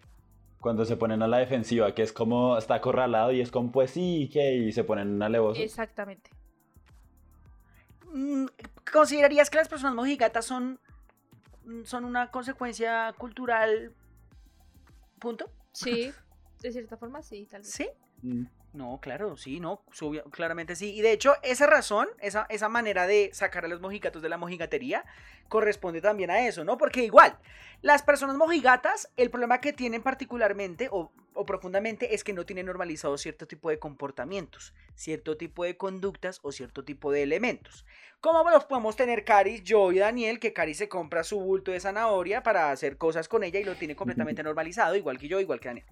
[0.61, 3.91] Cuando se ponen a la defensiva, que es como está acorralado y es como, pues
[3.91, 5.63] sí, que y se ponen alevosos.
[5.63, 6.31] Exactamente.
[8.13, 8.47] mm,
[8.93, 10.81] ¿Considerarías que las personas mojigatas son,
[11.65, 13.93] mm, son una consecuencia cultural?
[15.19, 15.51] ¿Punto?
[15.73, 16.13] Sí,
[16.63, 17.71] de cierta forma sí, tal vez.
[17.71, 17.89] ¿Sí?
[18.77, 20.93] No, claro, sí, no, subia- claramente sí.
[20.95, 24.37] Y de hecho, esa razón, esa, esa manera de sacar a los mojigatos de la
[24.37, 25.07] mojigatería,
[25.49, 26.77] corresponde también a eso, ¿no?
[26.77, 27.39] Porque igual,
[27.81, 32.67] las personas mojigatas, el problema que tienen particularmente o, o profundamente es que no tienen
[32.67, 37.87] normalizado cierto tipo de comportamientos, cierto tipo de conductas o cierto tipo de elementos.
[38.21, 40.39] ¿Cómo los podemos tener Caris, yo y Daniel?
[40.39, 43.77] Que Caris se compra su bulto de zanahoria para hacer cosas con ella y lo
[43.77, 45.87] tiene completamente normalizado, igual que yo, igual que Daniel.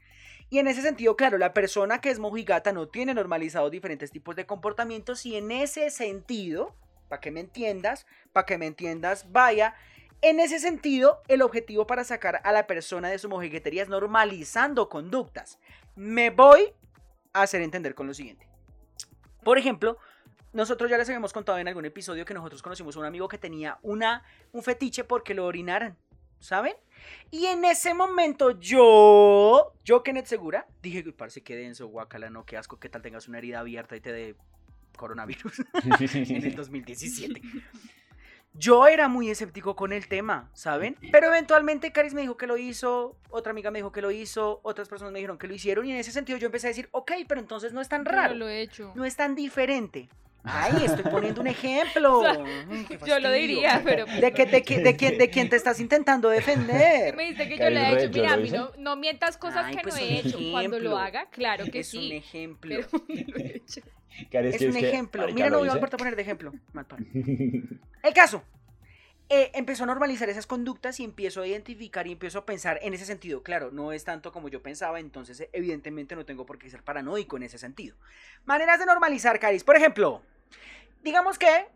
[0.51, 4.37] Y en ese sentido, claro, la persona que es mojigata no tiene normalizados diferentes tipos
[4.37, 6.75] de comportamientos y en ese sentido,
[7.09, 9.75] para que me entiendas, para que me entiendas, vaya,
[10.23, 14.89] en ese sentido, el objetivo para sacar a la persona de su mojiguetería es normalizando
[14.89, 15.59] conductas.
[15.97, 16.73] Me voy
[17.33, 18.49] a hacer entender con lo siguiente.
[19.43, 19.99] Por ejemplo,
[20.55, 23.39] nosotros ya les habíamos contado en algún episodio que nosotros conocimos a un amigo que
[23.39, 25.99] tenía una, un fetiche porque lo orinaran,
[26.45, 26.75] ¿saben?
[27.31, 32.45] Y en ese momento yo, yo Kenneth Segura, dije, uy, parce, qué denso, guacala, no,
[32.45, 34.37] qué asco, qué tal tengas una herida abierta y te dé
[34.97, 35.63] coronavirus
[36.15, 37.41] en el 2017.
[38.53, 40.97] Yo era muy escéptico con el tema, ¿saben?
[41.11, 44.61] Pero eventualmente Caris me dijo que lo hizo, otra amiga me dijo que lo hizo,
[44.63, 46.89] otras personas me dijeron que lo hicieron y en ese sentido yo empecé a decir,
[46.93, 48.93] ok, pero entonces no es tan raro, no lo he hecho.
[48.95, 50.09] no es tan diferente.
[50.45, 52.19] Ay, estoy poniendo un ejemplo.
[52.21, 54.05] O sea, Ay, qué Yo lo diría, pero...
[54.07, 57.17] ¿De, qué, de, qué- de quién, ¿De quién te estás intentando defender?
[57.17, 58.13] Me dice que yo le he hecho.
[58.13, 60.39] Mira, a mí no, no mientas cosas Ay, que pues no un he hecho.
[60.51, 62.07] Cuando lo haga, claro que es sí.
[62.07, 62.77] un ejemplo.
[62.77, 63.81] Pero no lo he hecho.
[64.31, 65.27] Cari, es que- un que, ejemplo.
[65.33, 65.79] Mira, no voy a hice.
[65.81, 66.53] volver a poner de ejemplo.
[66.73, 67.05] Mal paro.
[67.13, 68.43] El caso.
[69.31, 72.93] eh, empezó a normalizar esas conductas y empiezo a identificar y empiezo a pensar en
[72.93, 73.43] ese sentido.
[73.43, 77.39] Claro, no es tanto como yo pensaba, entonces evidentemente no tengo por qué ser paranoico
[77.39, 77.97] en ese sentido.
[78.45, 79.65] Maneras de normalizar, Caris.
[79.65, 80.21] Por ejemplo,
[81.05, 81.67] digamos que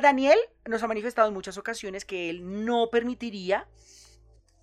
[0.00, 3.66] Daniel nos ha manifestado en muchas ocasiones que él no permitiría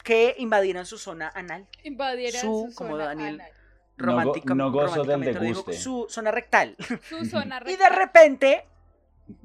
[0.03, 1.67] que invadieran su zona anal.
[1.83, 3.41] Invadiera Su- su, como zona Daniel.
[3.41, 3.51] anal.
[3.97, 5.73] No go- Romántica- no gozo del deguste.
[5.73, 6.75] Su zona rectal.
[7.09, 7.95] Su zona Y de rectal.
[7.95, 8.65] repente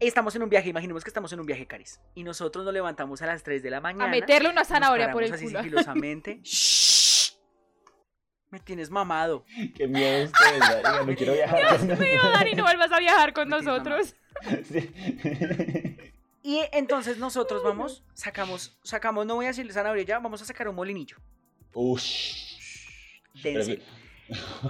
[0.01, 2.01] estamos en un viaje, imaginemos que estamos en un viaje, Caris.
[2.15, 4.05] Y nosotros nos levantamos a las 3 de la mañana.
[4.05, 5.63] A meterle una zanahoria por el así culo.
[5.63, 6.41] sigilosamente.
[8.51, 9.45] Me tienes mamado.
[9.77, 11.79] Qué miedo ustedes, marica, no quiero viajar.
[11.79, 14.15] con- Mío, Dani, no vuelvas a viajar con nosotros.
[14.65, 14.91] Sí.
[16.43, 20.69] Y entonces nosotros vamos, sacamos, sacamos, no voy a decirle zanahoria ya, vamos a sacar
[20.69, 21.17] un molinillo.
[21.75, 22.59] Ush.
[23.43, 23.83] Dense.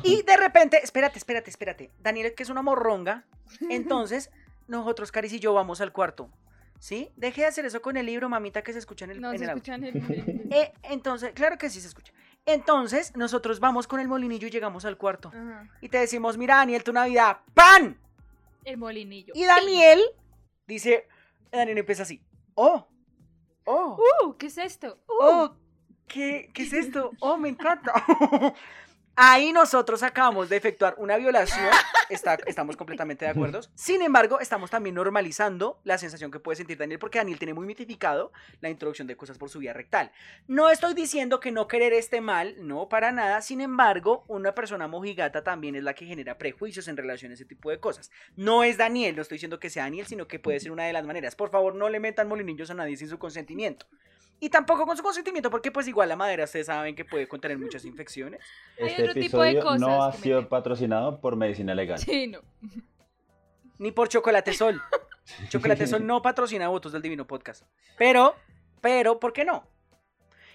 [0.03, 1.91] Y de repente, espérate, espérate, espérate.
[2.01, 3.25] Daniel, que es una morronga.
[3.71, 4.31] Entonces,
[4.69, 6.31] nosotros, Caris y yo, vamos al cuarto.
[6.79, 7.11] ¿Sí?
[7.17, 9.39] Deje de hacer eso con el libro, mamita, que se escucha en el, No en
[9.39, 9.63] se el audio.
[9.63, 9.97] escuchan el...
[9.97, 12.13] el- Eh, entonces, claro que sí se escucha.
[12.47, 15.29] Entonces, nosotros vamos con el molinillo y llegamos al cuarto.
[15.29, 15.69] Ajá.
[15.81, 17.99] Y te decimos, mira, Daniel, tu Navidad, ¡pan!
[18.65, 19.33] El molinillo.
[19.37, 20.01] Y Daniel
[20.67, 21.09] dice,
[21.51, 22.23] Daniel empieza así,
[22.55, 22.87] ¡oh!
[23.65, 23.99] ¡oh!
[24.25, 24.99] Uh, ¿qué es esto?
[25.09, 25.23] Uh.
[25.23, 25.57] ¡oh!
[26.09, 27.13] ¿Qué, ¿Qué es esto?
[27.21, 27.93] ¡oh, me encanta!
[29.17, 31.69] Ahí nosotros acabamos de efectuar una violación,
[32.09, 33.61] estamos completamente de acuerdo.
[33.75, 37.67] Sin embargo, estamos también normalizando la sensación que puede sentir Daniel, porque Daniel tiene muy
[37.67, 40.11] mitificado la introducción de cosas por su vía rectal.
[40.49, 43.43] No estoy diciendo que no querer esté mal, no, para nada.
[43.43, 47.45] Sin embargo, una persona mojigata también es la que genera prejuicios en relación a ese
[47.45, 48.11] tipo de cosas.
[48.37, 50.93] No es Daniel, no estoy diciendo que sea Daniel, sino que puede ser una de
[50.93, 51.35] las maneras.
[51.35, 53.87] Por favor, no le metan molinillos a nadie sin su consentimiento.
[54.43, 57.59] Y tampoco con su consentimiento, porque pues igual la madera ustedes saben que puede contener
[57.59, 58.41] muchas infecciones.
[58.81, 61.99] Hay Este otro tipo de episodio cosas no ha me sido patrocinado por Medicina Legal.
[61.99, 62.41] Sí, no.
[63.79, 64.81] Ni por Chocolate Sol.
[65.49, 67.65] Chocolate Sol no patrocina votos del Divino Podcast.
[67.99, 68.35] Pero,
[68.81, 69.69] pero, ¿por qué no?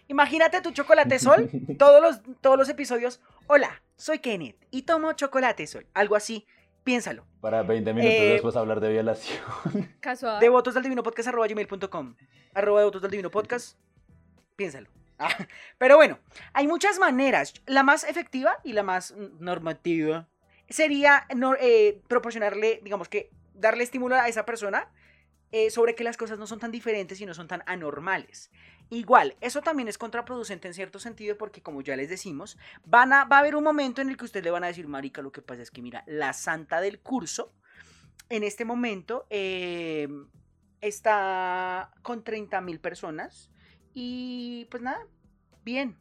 [0.08, 3.22] Imagínate tu Chocolate Sol, todos los, todos los episodios.
[3.48, 5.86] Hola, soy Kenneth y tomo Chocolate Sol.
[5.94, 6.46] Algo así,
[6.86, 7.26] piénsalo.
[7.42, 9.42] Para 20 minutos Eh, después hablar de violación.
[10.00, 10.40] Casual.
[10.40, 12.16] De votos del divino podcast arroba gmail.com.
[12.54, 13.78] Arroba de votos del divino podcast.
[14.56, 14.90] Piénsalo.
[15.20, 15.28] Ah,
[15.78, 16.20] Pero bueno,
[16.54, 17.54] hay muchas maneras.
[17.66, 20.30] La más efectiva y la más normativa
[20.70, 24.90] sería no- eh, proporcionarle, digamos que, darle estímulo a esa persona
[25.52, 28.52] eh, sobre que las cosas no son tan diferentes y no son tan anormales.
[28.90, 33.26] Igual, eso también es contraproducente en cierto sentido porque como ya les decimos, van a,
[33.26, 35.32] va a haber un momento en el que ustedes le van a decir, Marica, lo
[35.32, 37.52] que pasa es que mira, la santa del curso
[38.30, 40.08] en este momento eh,
[40.82, 43.50] está con 30 mil personas
[43.94, 45.00] y pues nada,
[45.64, 45.98] bien.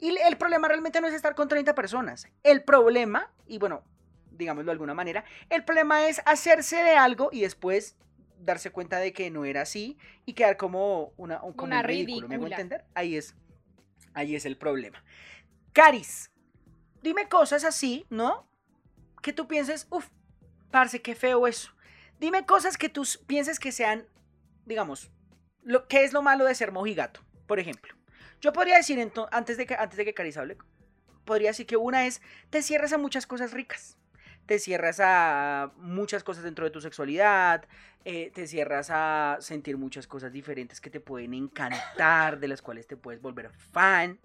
[0.00, 2.26] Y el problema realmente no es estar con 30 personas.
[2.42, 3.84] El problema, y bueno,
[4.30, 7.96] digámoslo de alguna manera, el problema es hacerse de algo y después
[8.40, 11.84] darse cuenta de que no era así y quedar como una, un- como Una un
[11.84, 12.28] ridículo.
[12.28, 12.56] ¿Me hago ridícula.
[12.62, 12.84] entender?
[12.94, 13.34] Ahí es,
[14.14, 15.02] ahí es el problema.
[15.72, 16.30] Caris,
[17.02, 18.46] dime cosas así, ¿no?
[19.22, 20.08] Que tú pienses, uff,
[20.70, 21.72] parce, qué feo eso.
[22.18, 24.06] Dime cosas que tú pienses que sean,
[24.66, 25.10] digamos,
[25.62, 27.20] lo, ¿qué es lo malo de ser mojigato?
[27.46, 27.94] Por ejemplo,
[28.40, 28.98] yo podría decir,
[29.32, 30.56] antes de que, antes de que Caris hable,
[31.24, 33.98] podría decir que una es, te cierras a muchas cosas ricas.
[34.46, 37.66] Te cierras a muchas cosas dentro de tu sexualidad,
[38.04, 42.86] eh, te cierras a sentir muchas cosas diferentes que te pueden encantar, de las cuales
[42.86, 44.18] te puedes volver fan.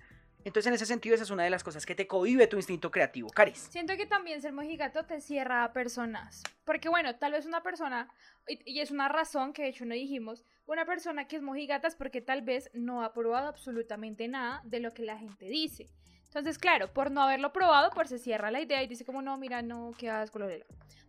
[0.45, 2.91] Entonces, en ese sentido, esa es una de las cosas que te cohibe tu instinto
[2.91, 3.29] creativo.
[3.31, 3.67] Caris.
[3.71, 6.43] Siento que también ser mojigato te cierra a personas.
[6.63, 8.07] Porque bueno, tal vez una persona,
[8.47, 11.95] y, es una razón que de hecho no dijimos, una persona que es mojigata es
[11.95, 15.87] porque tal vez no ha probado absolutamente nada de lo que la gente dice.
[16.35, 19.37] Entonces, claro, por no haberlo probado, pues se cierra la idea y dice como, no,
[19.37, 20.39] mira, no, qué asco,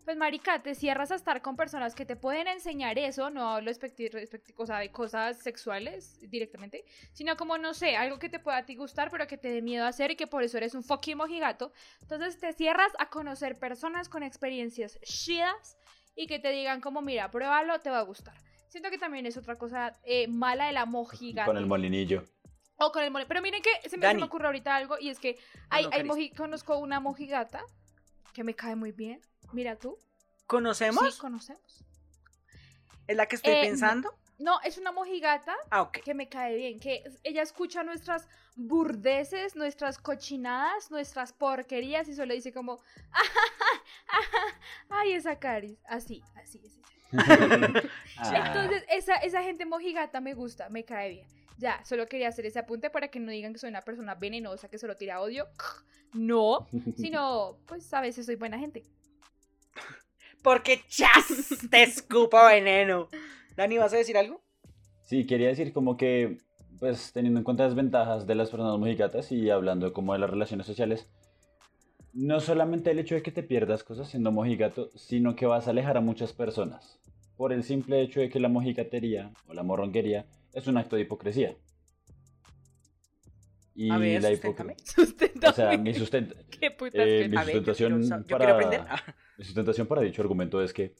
[0.05, 3.73] Pues, marica, te cierras a estar con personas que te pueden enseñar eso, no hablo
[3.73, 8.67] o sea, de cosas sexuales directamente, sino como, no sé, algo que te pueda a
[8.67, 11.17] ti gustar, pero que te dé miedo hacer y que por eso eres un fucking
[11.17, 11.73] mojigato.
[12.03, 15.77] Entonces te cierras a conocer personas con experiencias chidas
[16.15, 18.37] y que te digan como, mira, pruébalo, te va a gustar.
[18.69, 21.47] Siento que también es otra cosa eh, mala de la mojigata.
[21.47, 22.25] Con el molinillo.
[22.79, 23.27] O con el mole.
[23.27, 25.39] Pero miren que se me, se me ocurre ahorita algo y es que
[25.71, 27.65] hay, no, hay moji- conozco una mojigata
[28.35, 29.21] que me cae muy bien.
[29.53, 29.97] Mira tú.
[30.47, 31.15] ¿Conocemos?
[31.15, 31.85] Sí, conocemos.
[33.07, 34.15] ¿Es la que estoy Eh, pensando?
[34.39, 35.99] No, es una mojigata Ah, ok.
[36.05, 42.35] que me cae bien, que ella escucha nuestras burdeces, nuestras cochinadas, nuestras porquerías y solo
[42.35, 42.79] dice como,
[44.91, 46.83] ay, esa caris, así, así, así.
[48.19, 51.29] Ah, Entonces, esa, esa gente mojigata me gusta, me cae bien.
[51.59, 54.69] Ya, solo quería hacer ese apunte para que no digan que soy una persona venenosa
[54.69, 55.47] que solo tira odio.
[56.15, 56.67] No,
[56.97, 58.85] sino, pues a veces soy buena gente.
[60.43, 61.27] Porque chas,
[61.71, 63.09] te escupo veneno.
[63.55, 64.41] Dani, ¿vas a decir algo?
[65.03, 66.39] Sí, quería decir como que,
[66.79, 70.31] pues teniendo en cuenta las ventajas de las personas mojigatas y hablando como de las
[70.31, 71.07] relaciones sociales,
[72.15, 75.71] no solamente el hecho de que te pierdas cosas siendo mojigato, sino que vas a
[75.71, 76.99] alejar a muchas personas.
[77.37, 80.25] Por el simple hecho de que la mojigatería o la morronquería
[80.57, 81.55] es un acto de hipocresía.
[83.75, 84.75] Y A ver, la hipocresía.
[85.49, 87.37] O sea, mi, sustenta- Qué putas eh, mi.
[87.37, 88.87] A ver, yo sustentación quiero, yo para- quiero.
[88.89, 89.03] Ah,
[89.39, 90.95] mi sustentación para dicho argumento es que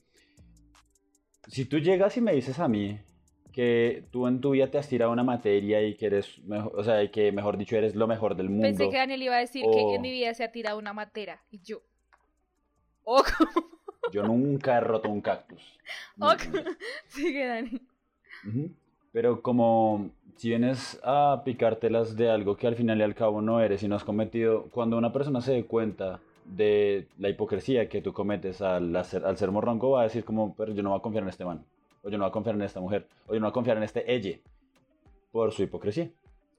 [1.47, 2.99] si tú llegas y me dices a mí
[3.51, 6.83] que tú en tu vida te has tirado una materia y que eres mejor, o
[6.83, 8.67] sea, que mejor dicho eres lo mejor del mundo.
[8.67, 11.41] Pensé que Daniel iba a decir que en mi vida se ha tirado una matera.
[11.49, 11.81] Y yo.
[13.03, 13.23] Oh,
[14.11, 15.61] Yo nunca he roto un cactus.
[16.17, 16.37] No, no.
[17.07, 17.81] sigue Dani.
[18.47, 18.75] Ujú.
[19.17, 23.59] Pero como si vienes a picártelas de algo que al final y al cabo no
[23.59, 27.99] eres y no has cometido, cuando una persona se dé cuenta de la hipocresía que
[28.03, 30.99] tú cometes al, hacer, al ser morronco, va a decir como, pero yo no voy
[30.99, 31.65] a confiar en este man,
[32.03, 33.77] o yo no voy a confiar en esta mujer, o yo no voy a confiar
[33.77, 34.37] en este ella,
[35.31, 36.11] por su hipocresía.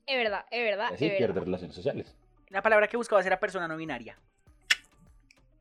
[0.04, 0.90] Es verdad, es verdad.
[0.90, 1.44] Y así es pierde verdad.
[1.44, 2.16] relaciones sociales.
[2.48, 4.18] La palabra que buscaba era persona no binaria.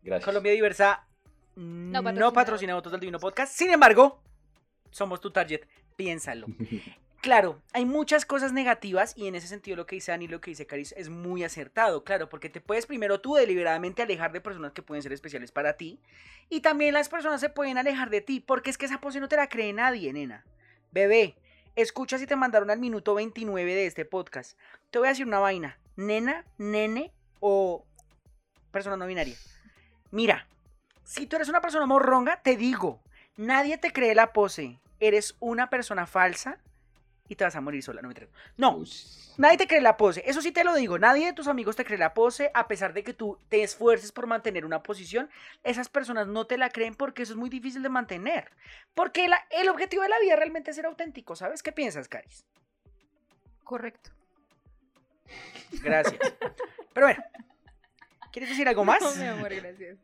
[0.01, 0.25] Gracias.
[0.25, 1.05] Colombia Diversa
[1.57, 3.53] no patrocina patrocina, votos del Divino Podcast.
[3.53, 4.19] Sin embargo,
[4.89, 5.61] somos tu target.
[5.97, 6.47] Piénsalo.
[7.19, 10.39] Claro, hay muchas cosas negativas y en ese sentido lo que dice Dani y lo
[10.39, 14.39] que dice Caris es muy acertado, claro, porque te puedes primero tú deliberadamente alejar de
[14.39, 15.99] personas que pueden ser especiales para ti
[16.47, 19.27] y también las personas se pueden alejar de ti, porque es que esa pose no
[19.27, 20.45] te la cree nadie, nena.
[20.91, 21.35] Bebé,
[21.75, 24.57] escucha si te mandaron al minuto 29 de este podcast.
[24.91, 27.83] Te voy a decir una vaina, nena, nene o
[28.71, 29.35] persona no binaria.
[30.11, 30.47] Mira,
[31.03, 33.01] si tú eres una persona morronga, te digo,
[33.35, 34.79] nadie te cree la pose.
[34.99, 36.57] Eres una persona falsa
[37.29, 38.01] y te vas a morir sola.
[38.01, 38.27] No, mentira.
[38.55, 38.83] no,
[39.37, 40.23] nadie te cree la pose.
[40.25, 40.97] Eso sí te lo digo.
[40.97, 44.11] Nadie de tus amigos te cree la pose, a pesar de que tú te esfuerces
[44.11, 45.29] por mantener una posición.
[45.63, 48.49] Esas personas no te la creen porque eso es muy difícil de mantener.
[48.95, 51.35] Porque la- el objetivo de la vida realmente es ser auténtico.
[51.35, 52.45] ¿Sabes qué piensas, Caris?
[53.63, 54.11] Correcto.
[55.83, 56.17] Gracias.
[56.93, 57.23] Pero bueno,
[58.31, 59.01] ¿quieres decir algo más?
[59.01, 59.97] No, mi amor, gracias.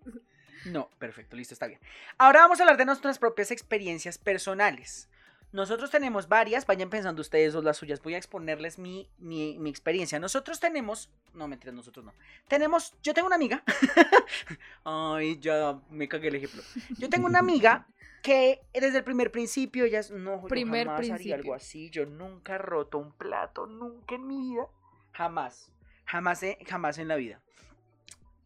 [0.66, 1.80] No, perfecto, listo, está bien.
[2.18, 5.10] Ahora vamos a hablar de nuestras propias experiencias personales.
[5.52, 9.70] Nosotros tenemos varias, vayan pensando ustedes dos las suyas, voy a exponerles mi, mi, mi
[9.70, 10.20] experiencia.
[10.20, 12.14] Nosotros tenemos, no mentiras, nosotros no.
[12.48, 13.64] Tenemos, yo tengo una amiga,
[14.84, 16.64] ay, ya me cagué el ejemplo.
[16.98, 17.86] Yo tengo una amiga
[18.24, 21.36] que desde el primer principio ella es, no, yo Primer jamás haría principio.
[21.36, 24.66] algo así, yo nunca he roto un plato, nunca en mi vida,
[25.12, 25.70] jamás,
[26.06, 27.40] jamás, eh, jamás en la vida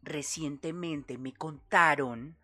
[0.03, 2.35] recientemente me contaron.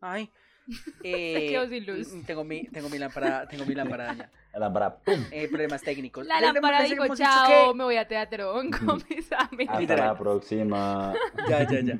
[0.00, 0.30] Ay.
[1.04, 2.12] eh, sin luz.
[2.12, 4.30] mm, Tengo mi, tengo mi lámpara, tengo mi lámpara daña.
[4.54, 5.24] La lámpara, ¡pum!
[5.32, 6.26] Eh, problemas técnicos.
[6.26, 9.76] La lámpara dijo, chao, que- me voy a teatrón con mis amigos.
[9.76, 11.12] Hasta la próxima.
[11.48, 11.98] Ya, ya, ya.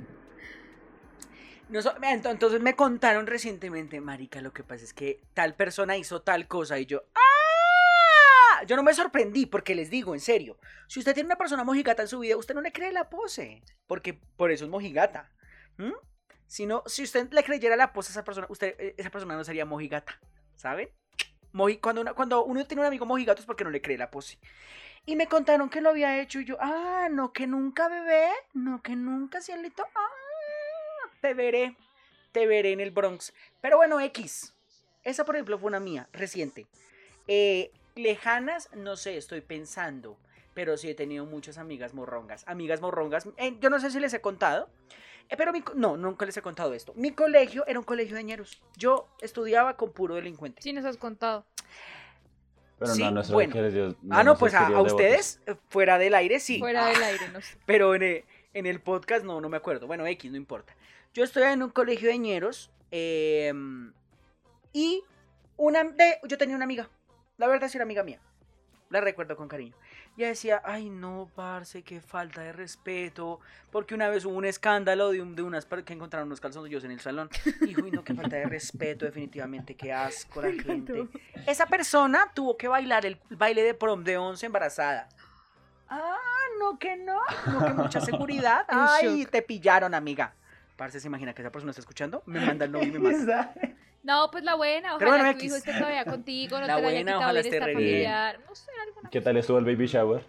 [2.29, 6.79] Entonces me contaron recientemente, marica, lo que pasa es que tal persona hizo tal cosa
[6.79, 7.34] y yo, ¡ah!
[8.65, 12.03] Yo no me sorprendí porque les digo, en serio, si usted tiene una persona mojigata
[12.03, 15.31] en su vida, usted no le cree la pose, porque por eso es mojigata.
[15.79, 15.93] ¿m?
[16.47, 19.37] Si no, si usted le creyera la pose a esa persona, usted, eh, esa persona
[19.37, 20.21] no sería mojigata,
[20.57, 20.91] ¿saben?
[21.53, 24.39] Moji- cuando, cuando uno tiene un amigo mojigato es porque no le cree la pose.
[25.07, 28.83] Y me contaron que lo había hecho y yo, ah, no, que nunca bebé, no,
[28.83, 31.77] que nunca, cielito, ah, te veré,
[32.33, 33.33] te veré en el Bronx.
[33.61, 34.55] Pero bueno, X,
[35.03, 36.67] esa por ejemplo fue una mía, reciente.
[37.29, 40.19] Eh, lejanas, no sé, estoy pensando,
[40.55, 42.45] pero sí he tenido muchas amigas morrongas.
[42.47, 44.69] Amigas morrongas, eh, yo no sé si les he contado,
[45.29, 46.93] eh, pero mi no, nunca les he contado esto.
[46.97, 48.61] Mi colegio era un colegio de ñeros.
[48.77, 50.63] Yo estudiaba con puro delincuente.
[50.63, 51.47] Sí, nos has contado.
[52.79, 53.53] Pero Sí, no, bueno.
[53.53, 56.59] queridos- ah, no, pues a, ustedes, eh, fuera del aire, sí.
[56.59, 57.57] Fuera Ah, del aire, no sé.
[57.67, 59.87] Pero en el, en el podcast no, no me acuerdo.
[59.87, 60.75] Bueno, X, no importa.
[61.15, 62.71] Yo estoy en un colegio de ñeros.
[62.91, 63.53] eh,
[64.73, 65.03] y
[65.57, 66.89] una de, yo tenía una amiga.
[67.45, 68.21] La verdad sí era amiga mía.
[68.89, 69.75] La recuerdo con cariño.
[70.17, 73.39] Ya decía, ay no, parce, qué falta de respeto.
[73.71, 76.91] Porque una vez hubo un escándalo de, un- de unas que encontraron unos calzoncillos en
[76.93, 77.29] el salón.
[77.67, 81.07] Y uy, no, qué falta de respeto, definitivamente, qué asco la gente.
[81.47, 85.09] Esa persona tuvo que bailar el baile de prom de 11 embarazada.
[85.89, 86.17] Ah,
[86.59, 87.21] no, que no.
[87.53, 88.65] No, que mucha seguridad.
[88.69, 90.35] Ay, te pillaron, amiga.
[90.77, 92.23] Parce, ¿se imagina que esa persona está escuchando?
[92.27, 93.55] Me manda el novio y me mata.
[94.05, 95.45] No, pues la buena, ojalá bueno, tu X.
[95.45, 98.41] hijo esté todavía contigo, no La te lo haya buena, quitado ojalá bienestar esté familiar.
[98.49, 100.25] No sé, alguna ¿Qué tal estuvo el baby shower?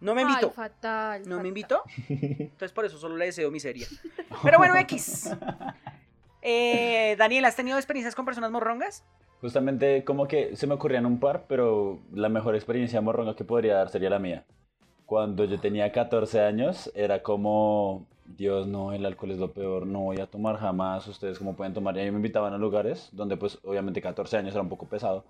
[0.00, 0.50] No me Ay, invitó.
[0.50, 1.22] fatal.
[1.28, 1.82] ¿No me invitó?
[2.08, 3.86] Entonces por eso solo le deseo miseria.
[4.42, 5.30] Pero bueno, X.
[6.40, 9.04] Eh, Daniel, ¿has tenido experiencias con personas morrongas?
[9.40, 13.74] Justamente como que se me ocurrían un par, pero la mejor experiencia morronga que podría
[13.74, 14.44] dar sería la mía.
[15.12, 20.00] Cuando yo tenía 14 años era como, Dios, no, el alcohol es lo peor, no
[20.00, 21.94] voy a tomar jamás, ustedes cómo pueden tomar.
[21.98, 24.86] Y a mí me invitaban a lugares donde pues obviamente 14 años era un poco
[24.86, 25.22] pesado,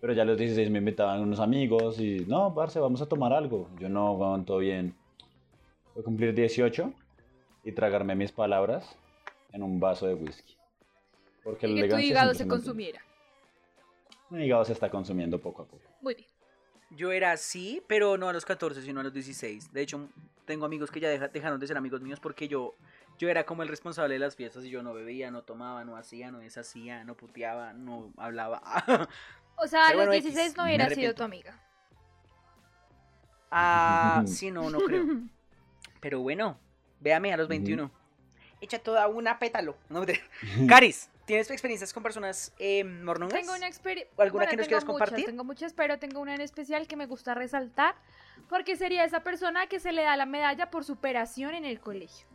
[0.00, 3.32] pero ya a los 16 me invitaban unos amigos y, no, parce, vamos a tomar
[3.32, 3.68] algo.
[3.80, 4.94] Yo no, weón, todo bien.
[5.94, 6.92] Voy a cumplir 18
[7.64, 8.96] y tragarme mis palabras
[9.52, 10.54] en un vaso de whisky.
[11.42, 13.00] Porque Y que tu hígado se consumiera.
[14.30, 15.82] Mi hígado se está consumiendo poco a poco.
[16.02, 16.33] Muy bien.
[16.96, 19.72] Yo era así, pero no a los 14, sino a los 16.
[19.72, 20.08] De hecho,
[20.44, 22.76] tengo amigos que ya deja- dejaron de ser amigos míos porque yo,
[23.18, 25.96] yo era como el responsable de las fiestas y yo no bebía, no tomaba, no
[25.96, 28.62] hacía, no deshacía, no puteaba, no hablaba.
[29.56, 31.56] O sea, a los bueno, X, 16 no hubiera sido tu amiga.
[33.50, 35.04] ah, sí, no, no creo.
[36.00, 36.58] Pero bueno,
[37.00, 37.90] véame a los 21.
[38.60, 39.76] Echa toda una pétalo.
[39.88, 40.04] No,
[40.68, 43.40] Caris, ¿tienes experiencias con personas eh, mornongas?
[43.40, 44.12] Tengo una experiencia.
[44.16, 45.26] ¿O alguna que nos quieras compartir?
[45.26, 47.94] Tengo muchas, pero tengo una en especial que me gusta resaltar.
[48.48, 52.26] Porque sería esa persona que se le da la medalla por superación en el colegio.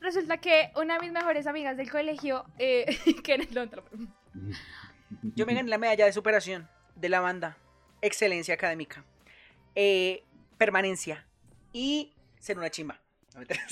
[0.00, 2.86] Resulta que una de mis mejores amigas del colegio, eh,
[3.24, 3.84] que era el otro.
[5.34, 7.56] Yo me gané la medalla de superación de la banda.
[8.00, 9.04] Excelencia académica.
[9.74, 10.24] eh,
[10.58, 11.26] permanencia.
[11.72, 13.01] Y ser una chimba.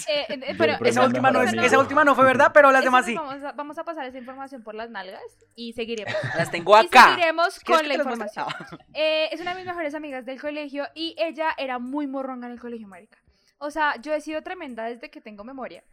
[0.09, 1.63] Eh, eh, pero esa, última no, no, es- no.
[1.63, 3.15] esa última no fue verdad, pero las demás sí.
[3.15, 5.23] Vamos a, vamos a pasar esa información por las nalgas
[5.55, 6.15] y seguiremos.
[6.37, 7.11] Las tengo Y acá.
[7.11, 8.47] seguiremos ¿Quieres con la información.
[8.95, 12.53] Eh, es una de mis mejores amigas del colegio y ella era muy morronga en
[12.55, 13.19] el colegio, marica.
[13.59, 15.85] O sea, yo he sido tremenda desde que tengo memoria.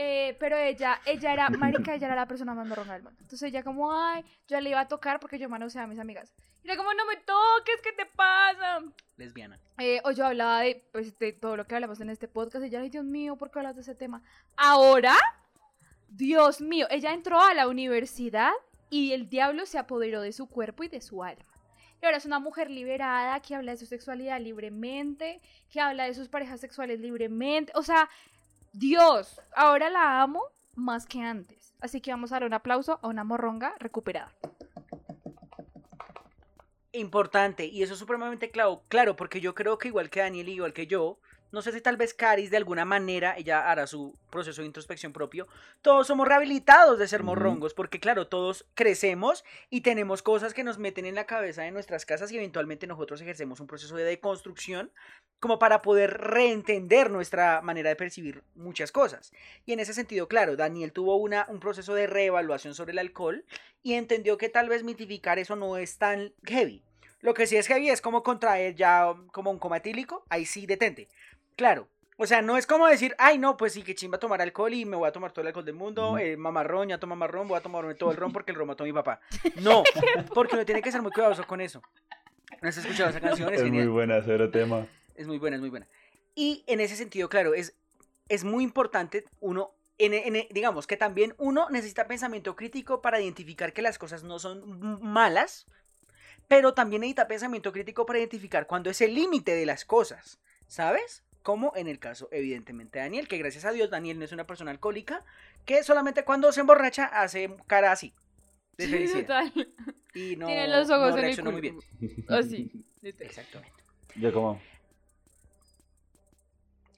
[0.00, 3.18] Eh, pero ella, ella era, marica, ella era la persona más morronga del mundo.
[3.20, 6.32] Entonces ella como, ay, yo le iba a tocar porque yo manoseaba a mis amigas.
[6.62, 8.84] Y era como, no me toques, ¿qué te pasa?
[9.16, 9.58] Lesbiana.
[9.78, 12.68] Eh, o yo hablaba de, pues, de todo lo que hablamos en este podcast y
[12.68, 14.22] ella, ay, Dios mío, ¿por qué hablas de ese tema?
[14.56, 15.16] Ahora,
[16.06, 18.52] Dios mío, ella entró a la universidad
[18.90, 21.44] y el diablo se apoderó de su cuerpo y de su alma.
[22.00, 26.14] y ahora es una mujer liberada que habla de su sexualidad libremente, que habla de
[26.14, 27.72] sus parejas sexuales libremente.
[27.74, 28.08] O sea,
[28.72, 30.42] Dios, ahora la amo
[30.74, 31.74] más que antes.
[31.80, 34.32] Así que vamos a dar un aplauso a una morronga recuperada.
[36.92, 40.72] Importante, y eso es supremamente claro, claro, porque yo creo que igual que Daniel, igual
[40.72, 44.60] que yo, no sé si tal vez Caris de alguna manera ella hará su proceso
[44.60, 45.48] de introspección propio.
[45.82, 50.78] Todos somos rehabilitados de ser morrongos, porque claro, todos crecemos y tenemos cosas que nos
[50.78, 54.90] meten en la cabeza de nuestras casas y eventualmente nosotros ejercemos un proceso de deconstrucción
[55.40, 59.32] como para poder reentender nuestra manera de percibir muchas cosas.
[59.64, 63.44] Y en ese sentido, claro, Daniel tuvo una, un proceso de reevaluación sobre el alcohol
[63.82, 66.82] y entendió que tal vez mitificar eso no es tan heavy.
[67.20, 70.66] Lo que sí es heavy es como contraer ya como un coma etílico, ahí sí
[70.66, 71.08] detente.
[71.58, 71.88] Claro.
[72.16, 74.84] O sea, no es como decir, ay, no, pues sí, que chimba tomar alcohol y
[74.84, 77.58] me voy a tomar todo el alcohol del mundo, eh, mamarrón, ya toma marrón, voy
[77.58, 79.20] a tomarme todo el ron porque el ron mató a mi papá.
[79.60, 79.82] No,
[80.34, 81.82] porque uno tiene que ser muy cuidadoso con eso.
[82.62, 83.52] ¿No has escuchado esa canción?
[83.52, 84.86] Es, muy buena, cero tema.
[85.16, 85.88] Es muy buena, es muy buena.
[86.36, 87.76] Y en ese sentido, claro, es,
[88.28, 93.82] es muy importante uno, en, digamos que también uno necesita pensamiento crítico para identificar que
[93.82, 95.66] las cosas no son malas,
[96.46, 101.24] pero también necesita pensamiento crítico para identificar cuándo es el límite de las cosas, ¿sabes?
[101.48, 104.46] Como en el caso evidentemente de Daniel, que gracias a Dios Daniel no es una
[104.46, 105.24] persona alcohólica,
[105.64, 108.12] que solamente cuando se emborracha hace cara así.
[108.76, 109.50] De felicidad.
[110.14, 111.78] Y no, Tiene los ojos no en el muy bien.
[112.28, 112.70] Así.
[113.02, 113.82] Exactamente.
[114.16, 114.60] Yo como...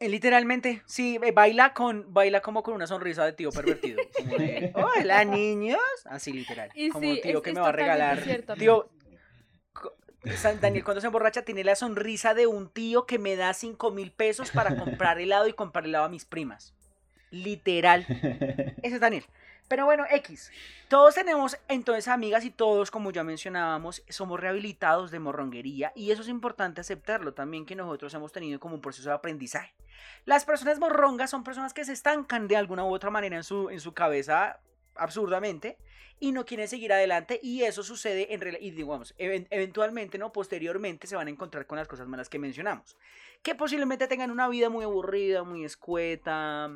[0.01, 4.01] Eh, literalmente, sí, eh, baila con baila como con una sonrisa de tío pervertido.
[4.17, 5.79] Como de, hola niños.
[6.07, 6.71] Así literal.
[6.75, 8.21] Y como sí, tío es- que me va a regalar.
[8.21, 8.91] cierto, tío,
[10.61, 14.13] Daniel cuando se emborracha tiene la sonrisa de un tío que me da cinco mil
[14.13, 16.75] pesos para comprar helado y comprar helado a mis primas.
[17.31, 18.05] Literal.
[18.83, 19.25] Ese es Daniel.
[19.69, 20.51] Pero bueno, X.
[20.89, 26.23] Todos tenemos entonces amigas y todos, como ya mencionábamos, somos rehabilitados de morronguería y eso
[26.23, 29.73] es importante aceptarlo también que nosotros hemos tenido como un proceso de aprendizaje.
[30.25, 33.71] Las personas morrongas son personas que se estancan de alguna u otra manera en su,
[33.71, 34.59] en su cabeza
[35.01, 35.79] absurdamente
[36.21, 41.07] y no quieren seguir adelante y eso sucede en y digamos even- eventualmente no posteriormente
[41.07, 42.97] se van a encontrar con las cosas malas que mencionamos
[43.43, 46.71] que posiblemente tengan una vida muy aburrida muy escueta.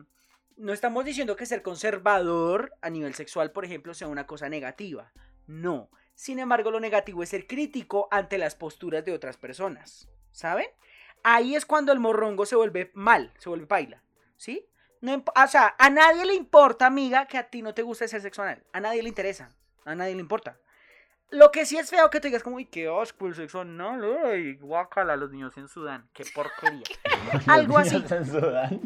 [0.57, 5.13] No estamos diciendo que ser conservador a nivel sexual por ejemplo sea una cosa negativa
[5.47, 5.91] no.
[6.15, 10.69] Sin embargo lo negativo es ser crítico ante las posturas de otras personas saben
[11.23, 14.03] ahí es cuando el morrongo se vuelve mal se vuelve paila
[14.37, 14.67] ¿sí?
[15.01, 18.21] No o sea, a nadie le importa, amiga, que a ti no te guste ser
[18.21, 18.63] sexual.
[18.73, 19.51] A nadie le interesa.
[19.85, 20.59] A nadie le importa.
[21.31, 24.05] Lo que sí es feo que te digas como, uy, qué asco el sexo anal,
[24.05, 26.85] uy, guácala, los niños en Sudán, qué porquería.
[27.49, 27.97] Algo así.
[27.97, 28.81] Niños en Sudán.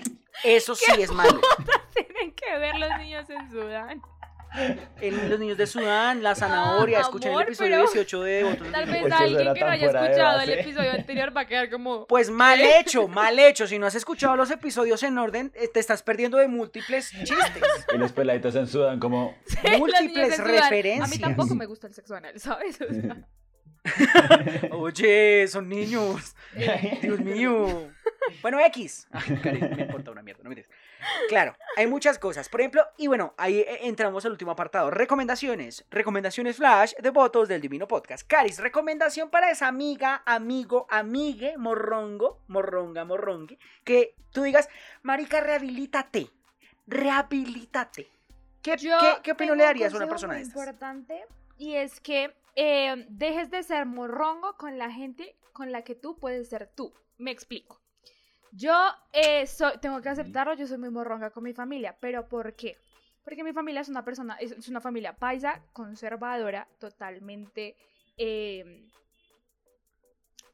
[0.45, 1.41] Eso sí es malo.
[1.95, 4.03] Tienen que ver los niños en Sudán.
[5.01, 8.45] El- los niños de Sudán, la zanahoria, Ah, escuchen amor, el episodio pero 18 de
[8.45, 11.71] Votos Tal de vez alguien que no haya escuchado el episodio anterior va a quedar
[11.71, 12.07] como.
[12.07, 13.67] Pues mal hecho, mal hecho.
[13.67, 17.87] Si no has escuchado los episodios en orden, eh, te estás perdiendo de múltiples chistes.
[17.95, 19.37] Y los peladitos en Sudán como...
[19.65, 20.49] niños múltiples en Sudán.
[20.49, 21.21] A mí referencias.
[21.21, 22.81] tampoco me gusta el sexo anal, ¿sabes?
[22.81, 23.17] O sea,
[24.73, 26.35] Oye, son niños.
[27.03, 27.91] Dios mío.
[28.43, 29.07] Bueno, X.
[29.11, 30.71] Ay, Karen, me importa una mierda, no me digas.
[31.29, 32.49] Claro, hay muchas cosas.
[32.49, 34.91] Por ejemplo, y bueno, ahí eh, entramos al último apartado.
[34.91, 35.85] Recomendaciones.
[35.91, 38.27] Recomendaciones flash de votos del Divino Podcast.
[38.27, 43.59] Caris, recomendación para esa amiga, amigo, amigue, morrongo, morronga, morrongue.
[43.85, 44.69] Que tú digas,
[45.03, 46.31] marica, rehabilítate.
[46.87, 48.09] Rehabilítate.
[48.63, 50.57] ¿Qué, yo qué, qué opinión le darías a un una persona de estas?
[50.57, 51.25] importante
[51.59, 56.19] y es que eh, dejes de ser morrongo con la gente con la que tú
[56.19, 56.95] puedes ser tú.
[57.19, 57.81] Me explico.
[58.53, 58.75] Yo
[59.13, 62.79] eh, soy, tengo que aceptarlo, yo soy muy morronga con mi familia, pero ¿por qué?
[63.25, 67.77] Porque mi familia es una persona, es, una familia paisa, conservadora, totalmente,
[68.17, 68.87] eh,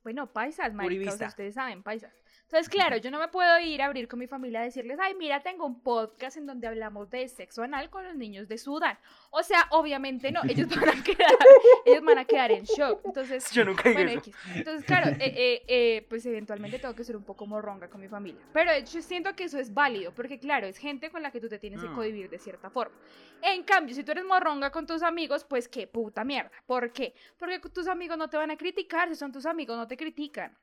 [0.02, 1.28] bueno, paisas, marica, o sea, Uribista.
[1.28, 2.12] ustedes saben, paisas.
[2.54, 5.16] Entonces, claro, yo no me puedo ir a abrir con mi familia a decirles, ay,
[5.16, 8.96] mira, tengo un podcast en donde hablamos de sexo anal con los niños de Sudán.
[9.30, 11.36] O sea, obviamente no, ellos van a quedar,
[11.84, 13.00] ellos van a quedar en shock.
[13.04, 14.30] Entonces, Yo nunca bueno, eso.
[14.54, 18.06] Entonces, claro, eh, eh, eh, pues eventualmente tengo que ser un poco morronga con mi
[18.06, 18.40] familia.
[18.52, 21.48] Pero yo siento que eso es válido, porque claro, es gente con la que tú
[21.48, 21.96] te tienes que Mm.
[21.96, 22.94] cohibir de cierta forma.
[23.42, 26.52] En cambio, si tú eres morronga con tus amigos, pues qué puta mierda.
[26.66, 27.16] ¿Por qué?
[27.36, 30.56] Porque tus amigos no te van a criticar, si son tus amigos no te critican.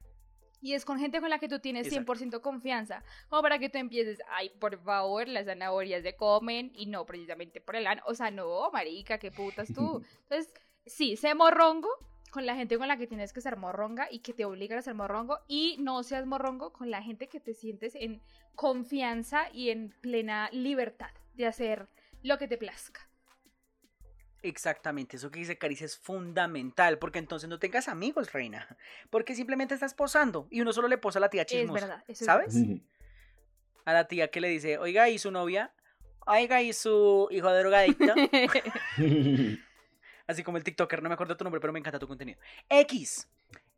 [0.62, 2.14] Y es con gente con la que tú tienes Exacto.
[2.14, 6.86] 100% confianza, como para que tú empieces, ay, por favor, las zanahorias se comen y
[6.86, 8.04] no precisamente por el ano.
[8.06, 10.04] O sea, no, marica, qué putas tú.
[10.30, 10.54] Entonces,
[10.86, 11.90] sí, sé morrongo
[12.32, 14.82] con la gente con la que tienes que ser morronga y que te obligan a
[14.82, 18.22] ser morrongo y no seas morrongo con la gente que te sientes en
[18.56, 21.90] confianza y en plena libertad de hacer
[22.24, 23.11] lo que te plazca.
[24.44, 28.76] Exactamente, eso que dice Caricia es fundamental, porque entonces no tengas amigos, reina,
[29.12, 32.04] porque simplemente estás posando y uno solo le posa a la tía Es chismosa, verdad,
[32.08, 32.56] eso es ¿sabes?
[32.56, 32.82] verdad.
[33.86, 35.74] A la tía que le dice, oiga, ¿y su novia?
[36.26, 38.14] Oiga, ¿y su hijo de drogadicto?
[40.28, 42.40] Así como el TikToker, no me acuerdo tu nombre, pero me encanta tu contenido.
[42.70, 43.28] X.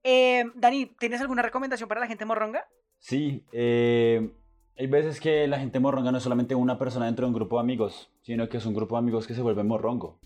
[0.04, 2.68] Eh, Dani, ¿tienes alguna recomendación para la gente morronga?
[3.00, 4.30] Sí, eh,
[4.78, 7.58] hay veces que la gente morronga no es solamente una persona dentro de un grupo
[7.58, 10.20] de amigos, sino que es un grupo de amigos que se vuelve morrongo.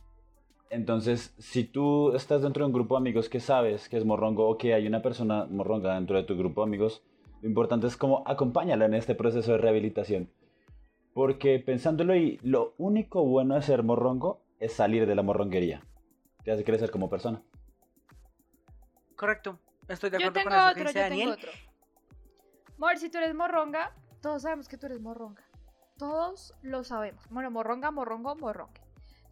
[0.70, 4.47] Entonces, si tú estás dentro de un grupo de amigos que sabes que es morrongo
[4.49, 7.03] o que hay una persona morronga dentro de tu grupo de amigos,
[7.41, 10.30] lo importante es como acompáñala en este proceso de rehabilitación.
[11.13, 15.82] Porque pensándolo y lo único bueno de ser morrongo es salir de la morronguería.
[16.43, 17.41] Te hace crecer como persona.
[19.15, 19.57] Correcto.
[19.88, 21.30] Estoy de Yo acuerdo tengo con eso que dice yo tengo Daniel.
[21.32, 21.51] otro.
[22.78, 25.43] Amor, si tú eres morronga, todos sabemos que tú eres morronga.
[25.97, 27.24] Todos lo sabemos.
[27.30, 28.82] Bueno, morronga, morrongo, morrongue.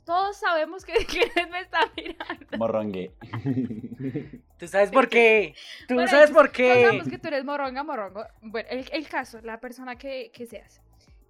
[0.05, 2.57] Todos sabemos que quién me está mirando.
[2.57, 3.11] Morrongue.
[4.57, 5.55] ¿Tú sabes por qué?
[5.87, 6.83] ¿Tú Bueno, sabes por Todos qué?
[6.83, 8.23] sabemos que tú eres morronga, morrongo.
[8.41, 10.81] Bueno, el, el caso, la persona que, que seas.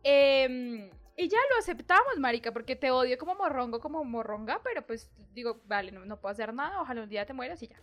[0.04, 5.10] Em, y ya lo aceptamos, marica, porque te odio como morrongo, como morronga, pero pues
[5.34, 7.78] digo, vale, no, no puedo hacer nada, ojalá un día te mueras y ya.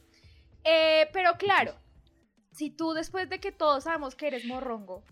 [0.64, 1.74] Eh, pero claro,
[2.52, 5.02] si tú después de que todos sabemos que eres morrongo,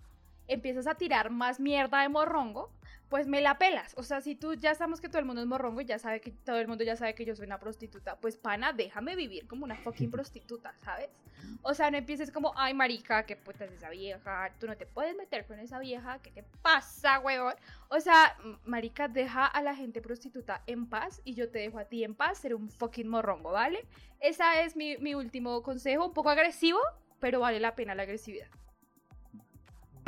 [0.46, 2.70] empiezas a tirar más mierda de morrongo,
[3.10, 3.92] pues me la pelas.
[3.96, 6.20] O sea, si tú ya sabemos que todo el mundo es morrongo y ya sabe
[6.20, 9.48] que todo el mundo ya sabe que yo soy una prostituta, pues pana, déjame vivir
[9.48, 11.10] como una fucking prostituta, ¿sabes?
[11.62, 14.86] O sea, no empieces como, ay, marica, qué puta es esa vieja, tú no te
[14.86, 17.54] puedes meter con esa vieja, ¿qué te pasa, huevón?
[17.88, 21.86] O sea, marica, deja a la gente prostituta en paz y yo te dejo a
[21.86, 23.84] ti en paz ser un fucking morrongo, ¿vale?
[24.20, 26.78] Ese es mi, mi último consejo, un poco agresivo,
[27.18, 28.48] pero vale la pena la agresividad.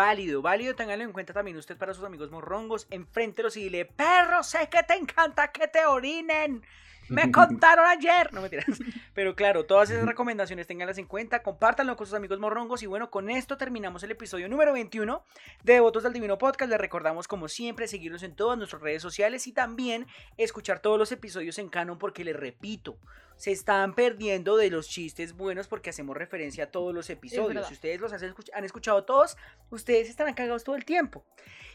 [0.05, 2.89] Válido, válido, ténganlo en cuenta también usted para sus amigos morrongos.
[2.91, 6.65] Enfréntelos y dile, perro, sé que te encanta que te orinen.
[7.13, 8.33] Me contaron ayer.
[8.33, 8.67] No me tiras.
[9.15, 12.83] Pero claro, todas esas recomendaciones ténganlas en cuenta, compártanlo con sus amigos morrongos.
[12.83, 15.23] Y bueno, con esto terminamos el episodio número 21
[15.63, 16.71] de Votos del Divino Podcast.
[16.71, 20.07] Les recordamos, como siempre, seguirnos en todas nuestras redes sociales y también
[20.37, 22.99] escuchar todos los episodios en canon, porque les repito,
[23.37, 27.67] se están perdiendo de los chistes buenos porque hacemos referencia a todos los episodios.
[27.69, 29.37] Si ustedes los han escuchado todos,
[29.71, 31.25] ustedes estarán cagados todo el tiempo.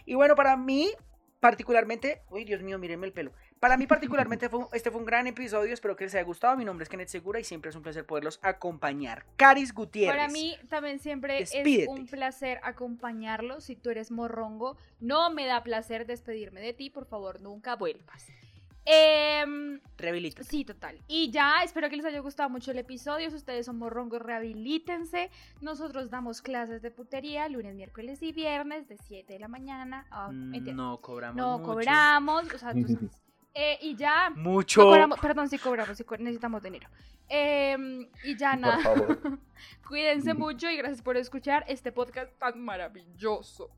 [0.06, 0.92] Y bueno, para mí,
[1.40, 3.34] particularmente, uy, Dios mío, mírenme el pelo.
[3.60, 5.74] Para mí, particularmente, fue, este fue un gran episodio.
[5.74, 6.56] Espero que les haya gustado.
[6.58, 9.26] Mi nombre es Kenneth Segura y siempre es un placer poderlos acompañar.
[9.36, 10.16] Caris Gutiérrez.
[10.16, 11.84] Para mí también siempre Despídete.
[11.84, 13.62] es un placer acompañarlo.
[13.62, 16.90] Si tú eres morrongo, no me da placer despedirme de ti.
[16.90, 18.26] Por favor, nunca vuelvas.
[19.98, 20.44] Rehabilita.
[20.44, 20.98] sí, total.
[21.08, 23.30] Y ya, espero que les haya gustado mucho el episodio.
[23.30, 25.30] Si ustedes son morrongos, rehabilítense.
[25.60, 30.06] Nosotros damos clases de putería lunes, miércoles y viernes de 7 de la mañana.
[30.10, 30.74] a- mentira.
[30.76, 31.36] No cobramos.
[31.36, 31.72] no mucho.
[31.72, 32.54] cobramos.
[32.54, 33.27] O sea, tú sabes.
[33.60, 34.30] Eh, y ya.
[34.36, 34.82] Mucho.
[34.82, 36.88] No cobramos, perdón, sí cobramos, sí necesitamos dinero.
[37.28, 38.80] Em, y ya Por nada.
[38.80, 39.20] favor.
[39.88, 43.72] Cuídense mucho y gracias por escuchar este podcast tan maravilloso.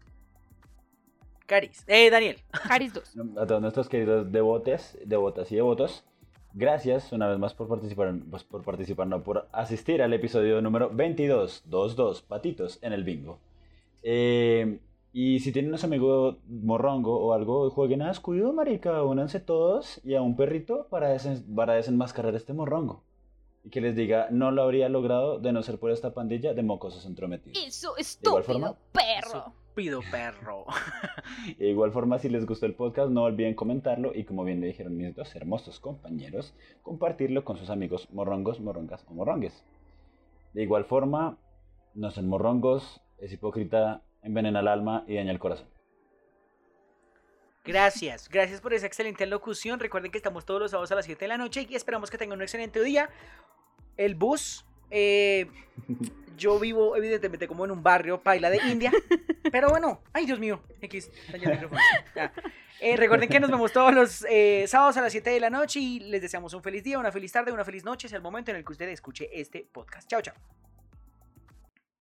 [1.45, 1.85] Caris.
[1.87, 2.43] Eh, Daniel.
[2.67, 3.15] Caris 2.
[3.37, 6.03] A todos nuestros queridos devotes, devotas y devotos,
[6.53, 10.89] gracias una vez más por participar, pues, por participar, no, por asistir al episodio número
[10.89, 13.39] 22, 22 patitos en el bingo.
[14.03, 14.79] Eh,
[15.11, 20.15] y si tienen un amigo morrongo o algo, jueguen a descuido, marica, únanse todos y
[20.15, 23.03] a un perrito para, desen- para desenmascarar este morrongo.
[23.63, 26.63] Y que les diga, no lo habría logrado de no ser por esta pandilla de
[26.63, 27.57] mocosos entrometidos.
[27.65, 29.53] Eso igual estúpido forma, perro.
[29.75, 30.65] Pido perro.
[31.57, 34.67] De igual forma, si les gustó el podcast, no olviden comentarlo y como bien le
[34.67, 39.63] dijeron mis dos hermosos compañeros, compartirlo con sus amigos morrongos, morrongas o morrongues.
[40.53, 41.37] De igual forma,
[41.93, 45.67] no son morrongos, es hipócrita, envenena el alma y daña el corazón.
[47.65, 49.79] Gracias, gracias por esa excelente locución.
[49.79, 52.17] Recuerden que estamos todos los sábados a las 7 de la noche y esperamos que
[52.17, 53.09] tengan un excelente día.
[53.97, 55.47] El bus, eh,
[56.37, 58.91] yo vivo evidentemente como en un barrio paila de India,
[59.51, 61.11] pero bueno, ay Dios mío, X.
[62.81, 65.81] Eh, recuerden que nos vemos todos los eh, sábados a las 7 de la noche
[65.81, 68.51] y les deseamos un feliz día, una feliz tarde, una feliz noche, es el momento
[68.51, 70.07] en el que usted escuche este podcast.
[70.09, 70.68] Chao, chao.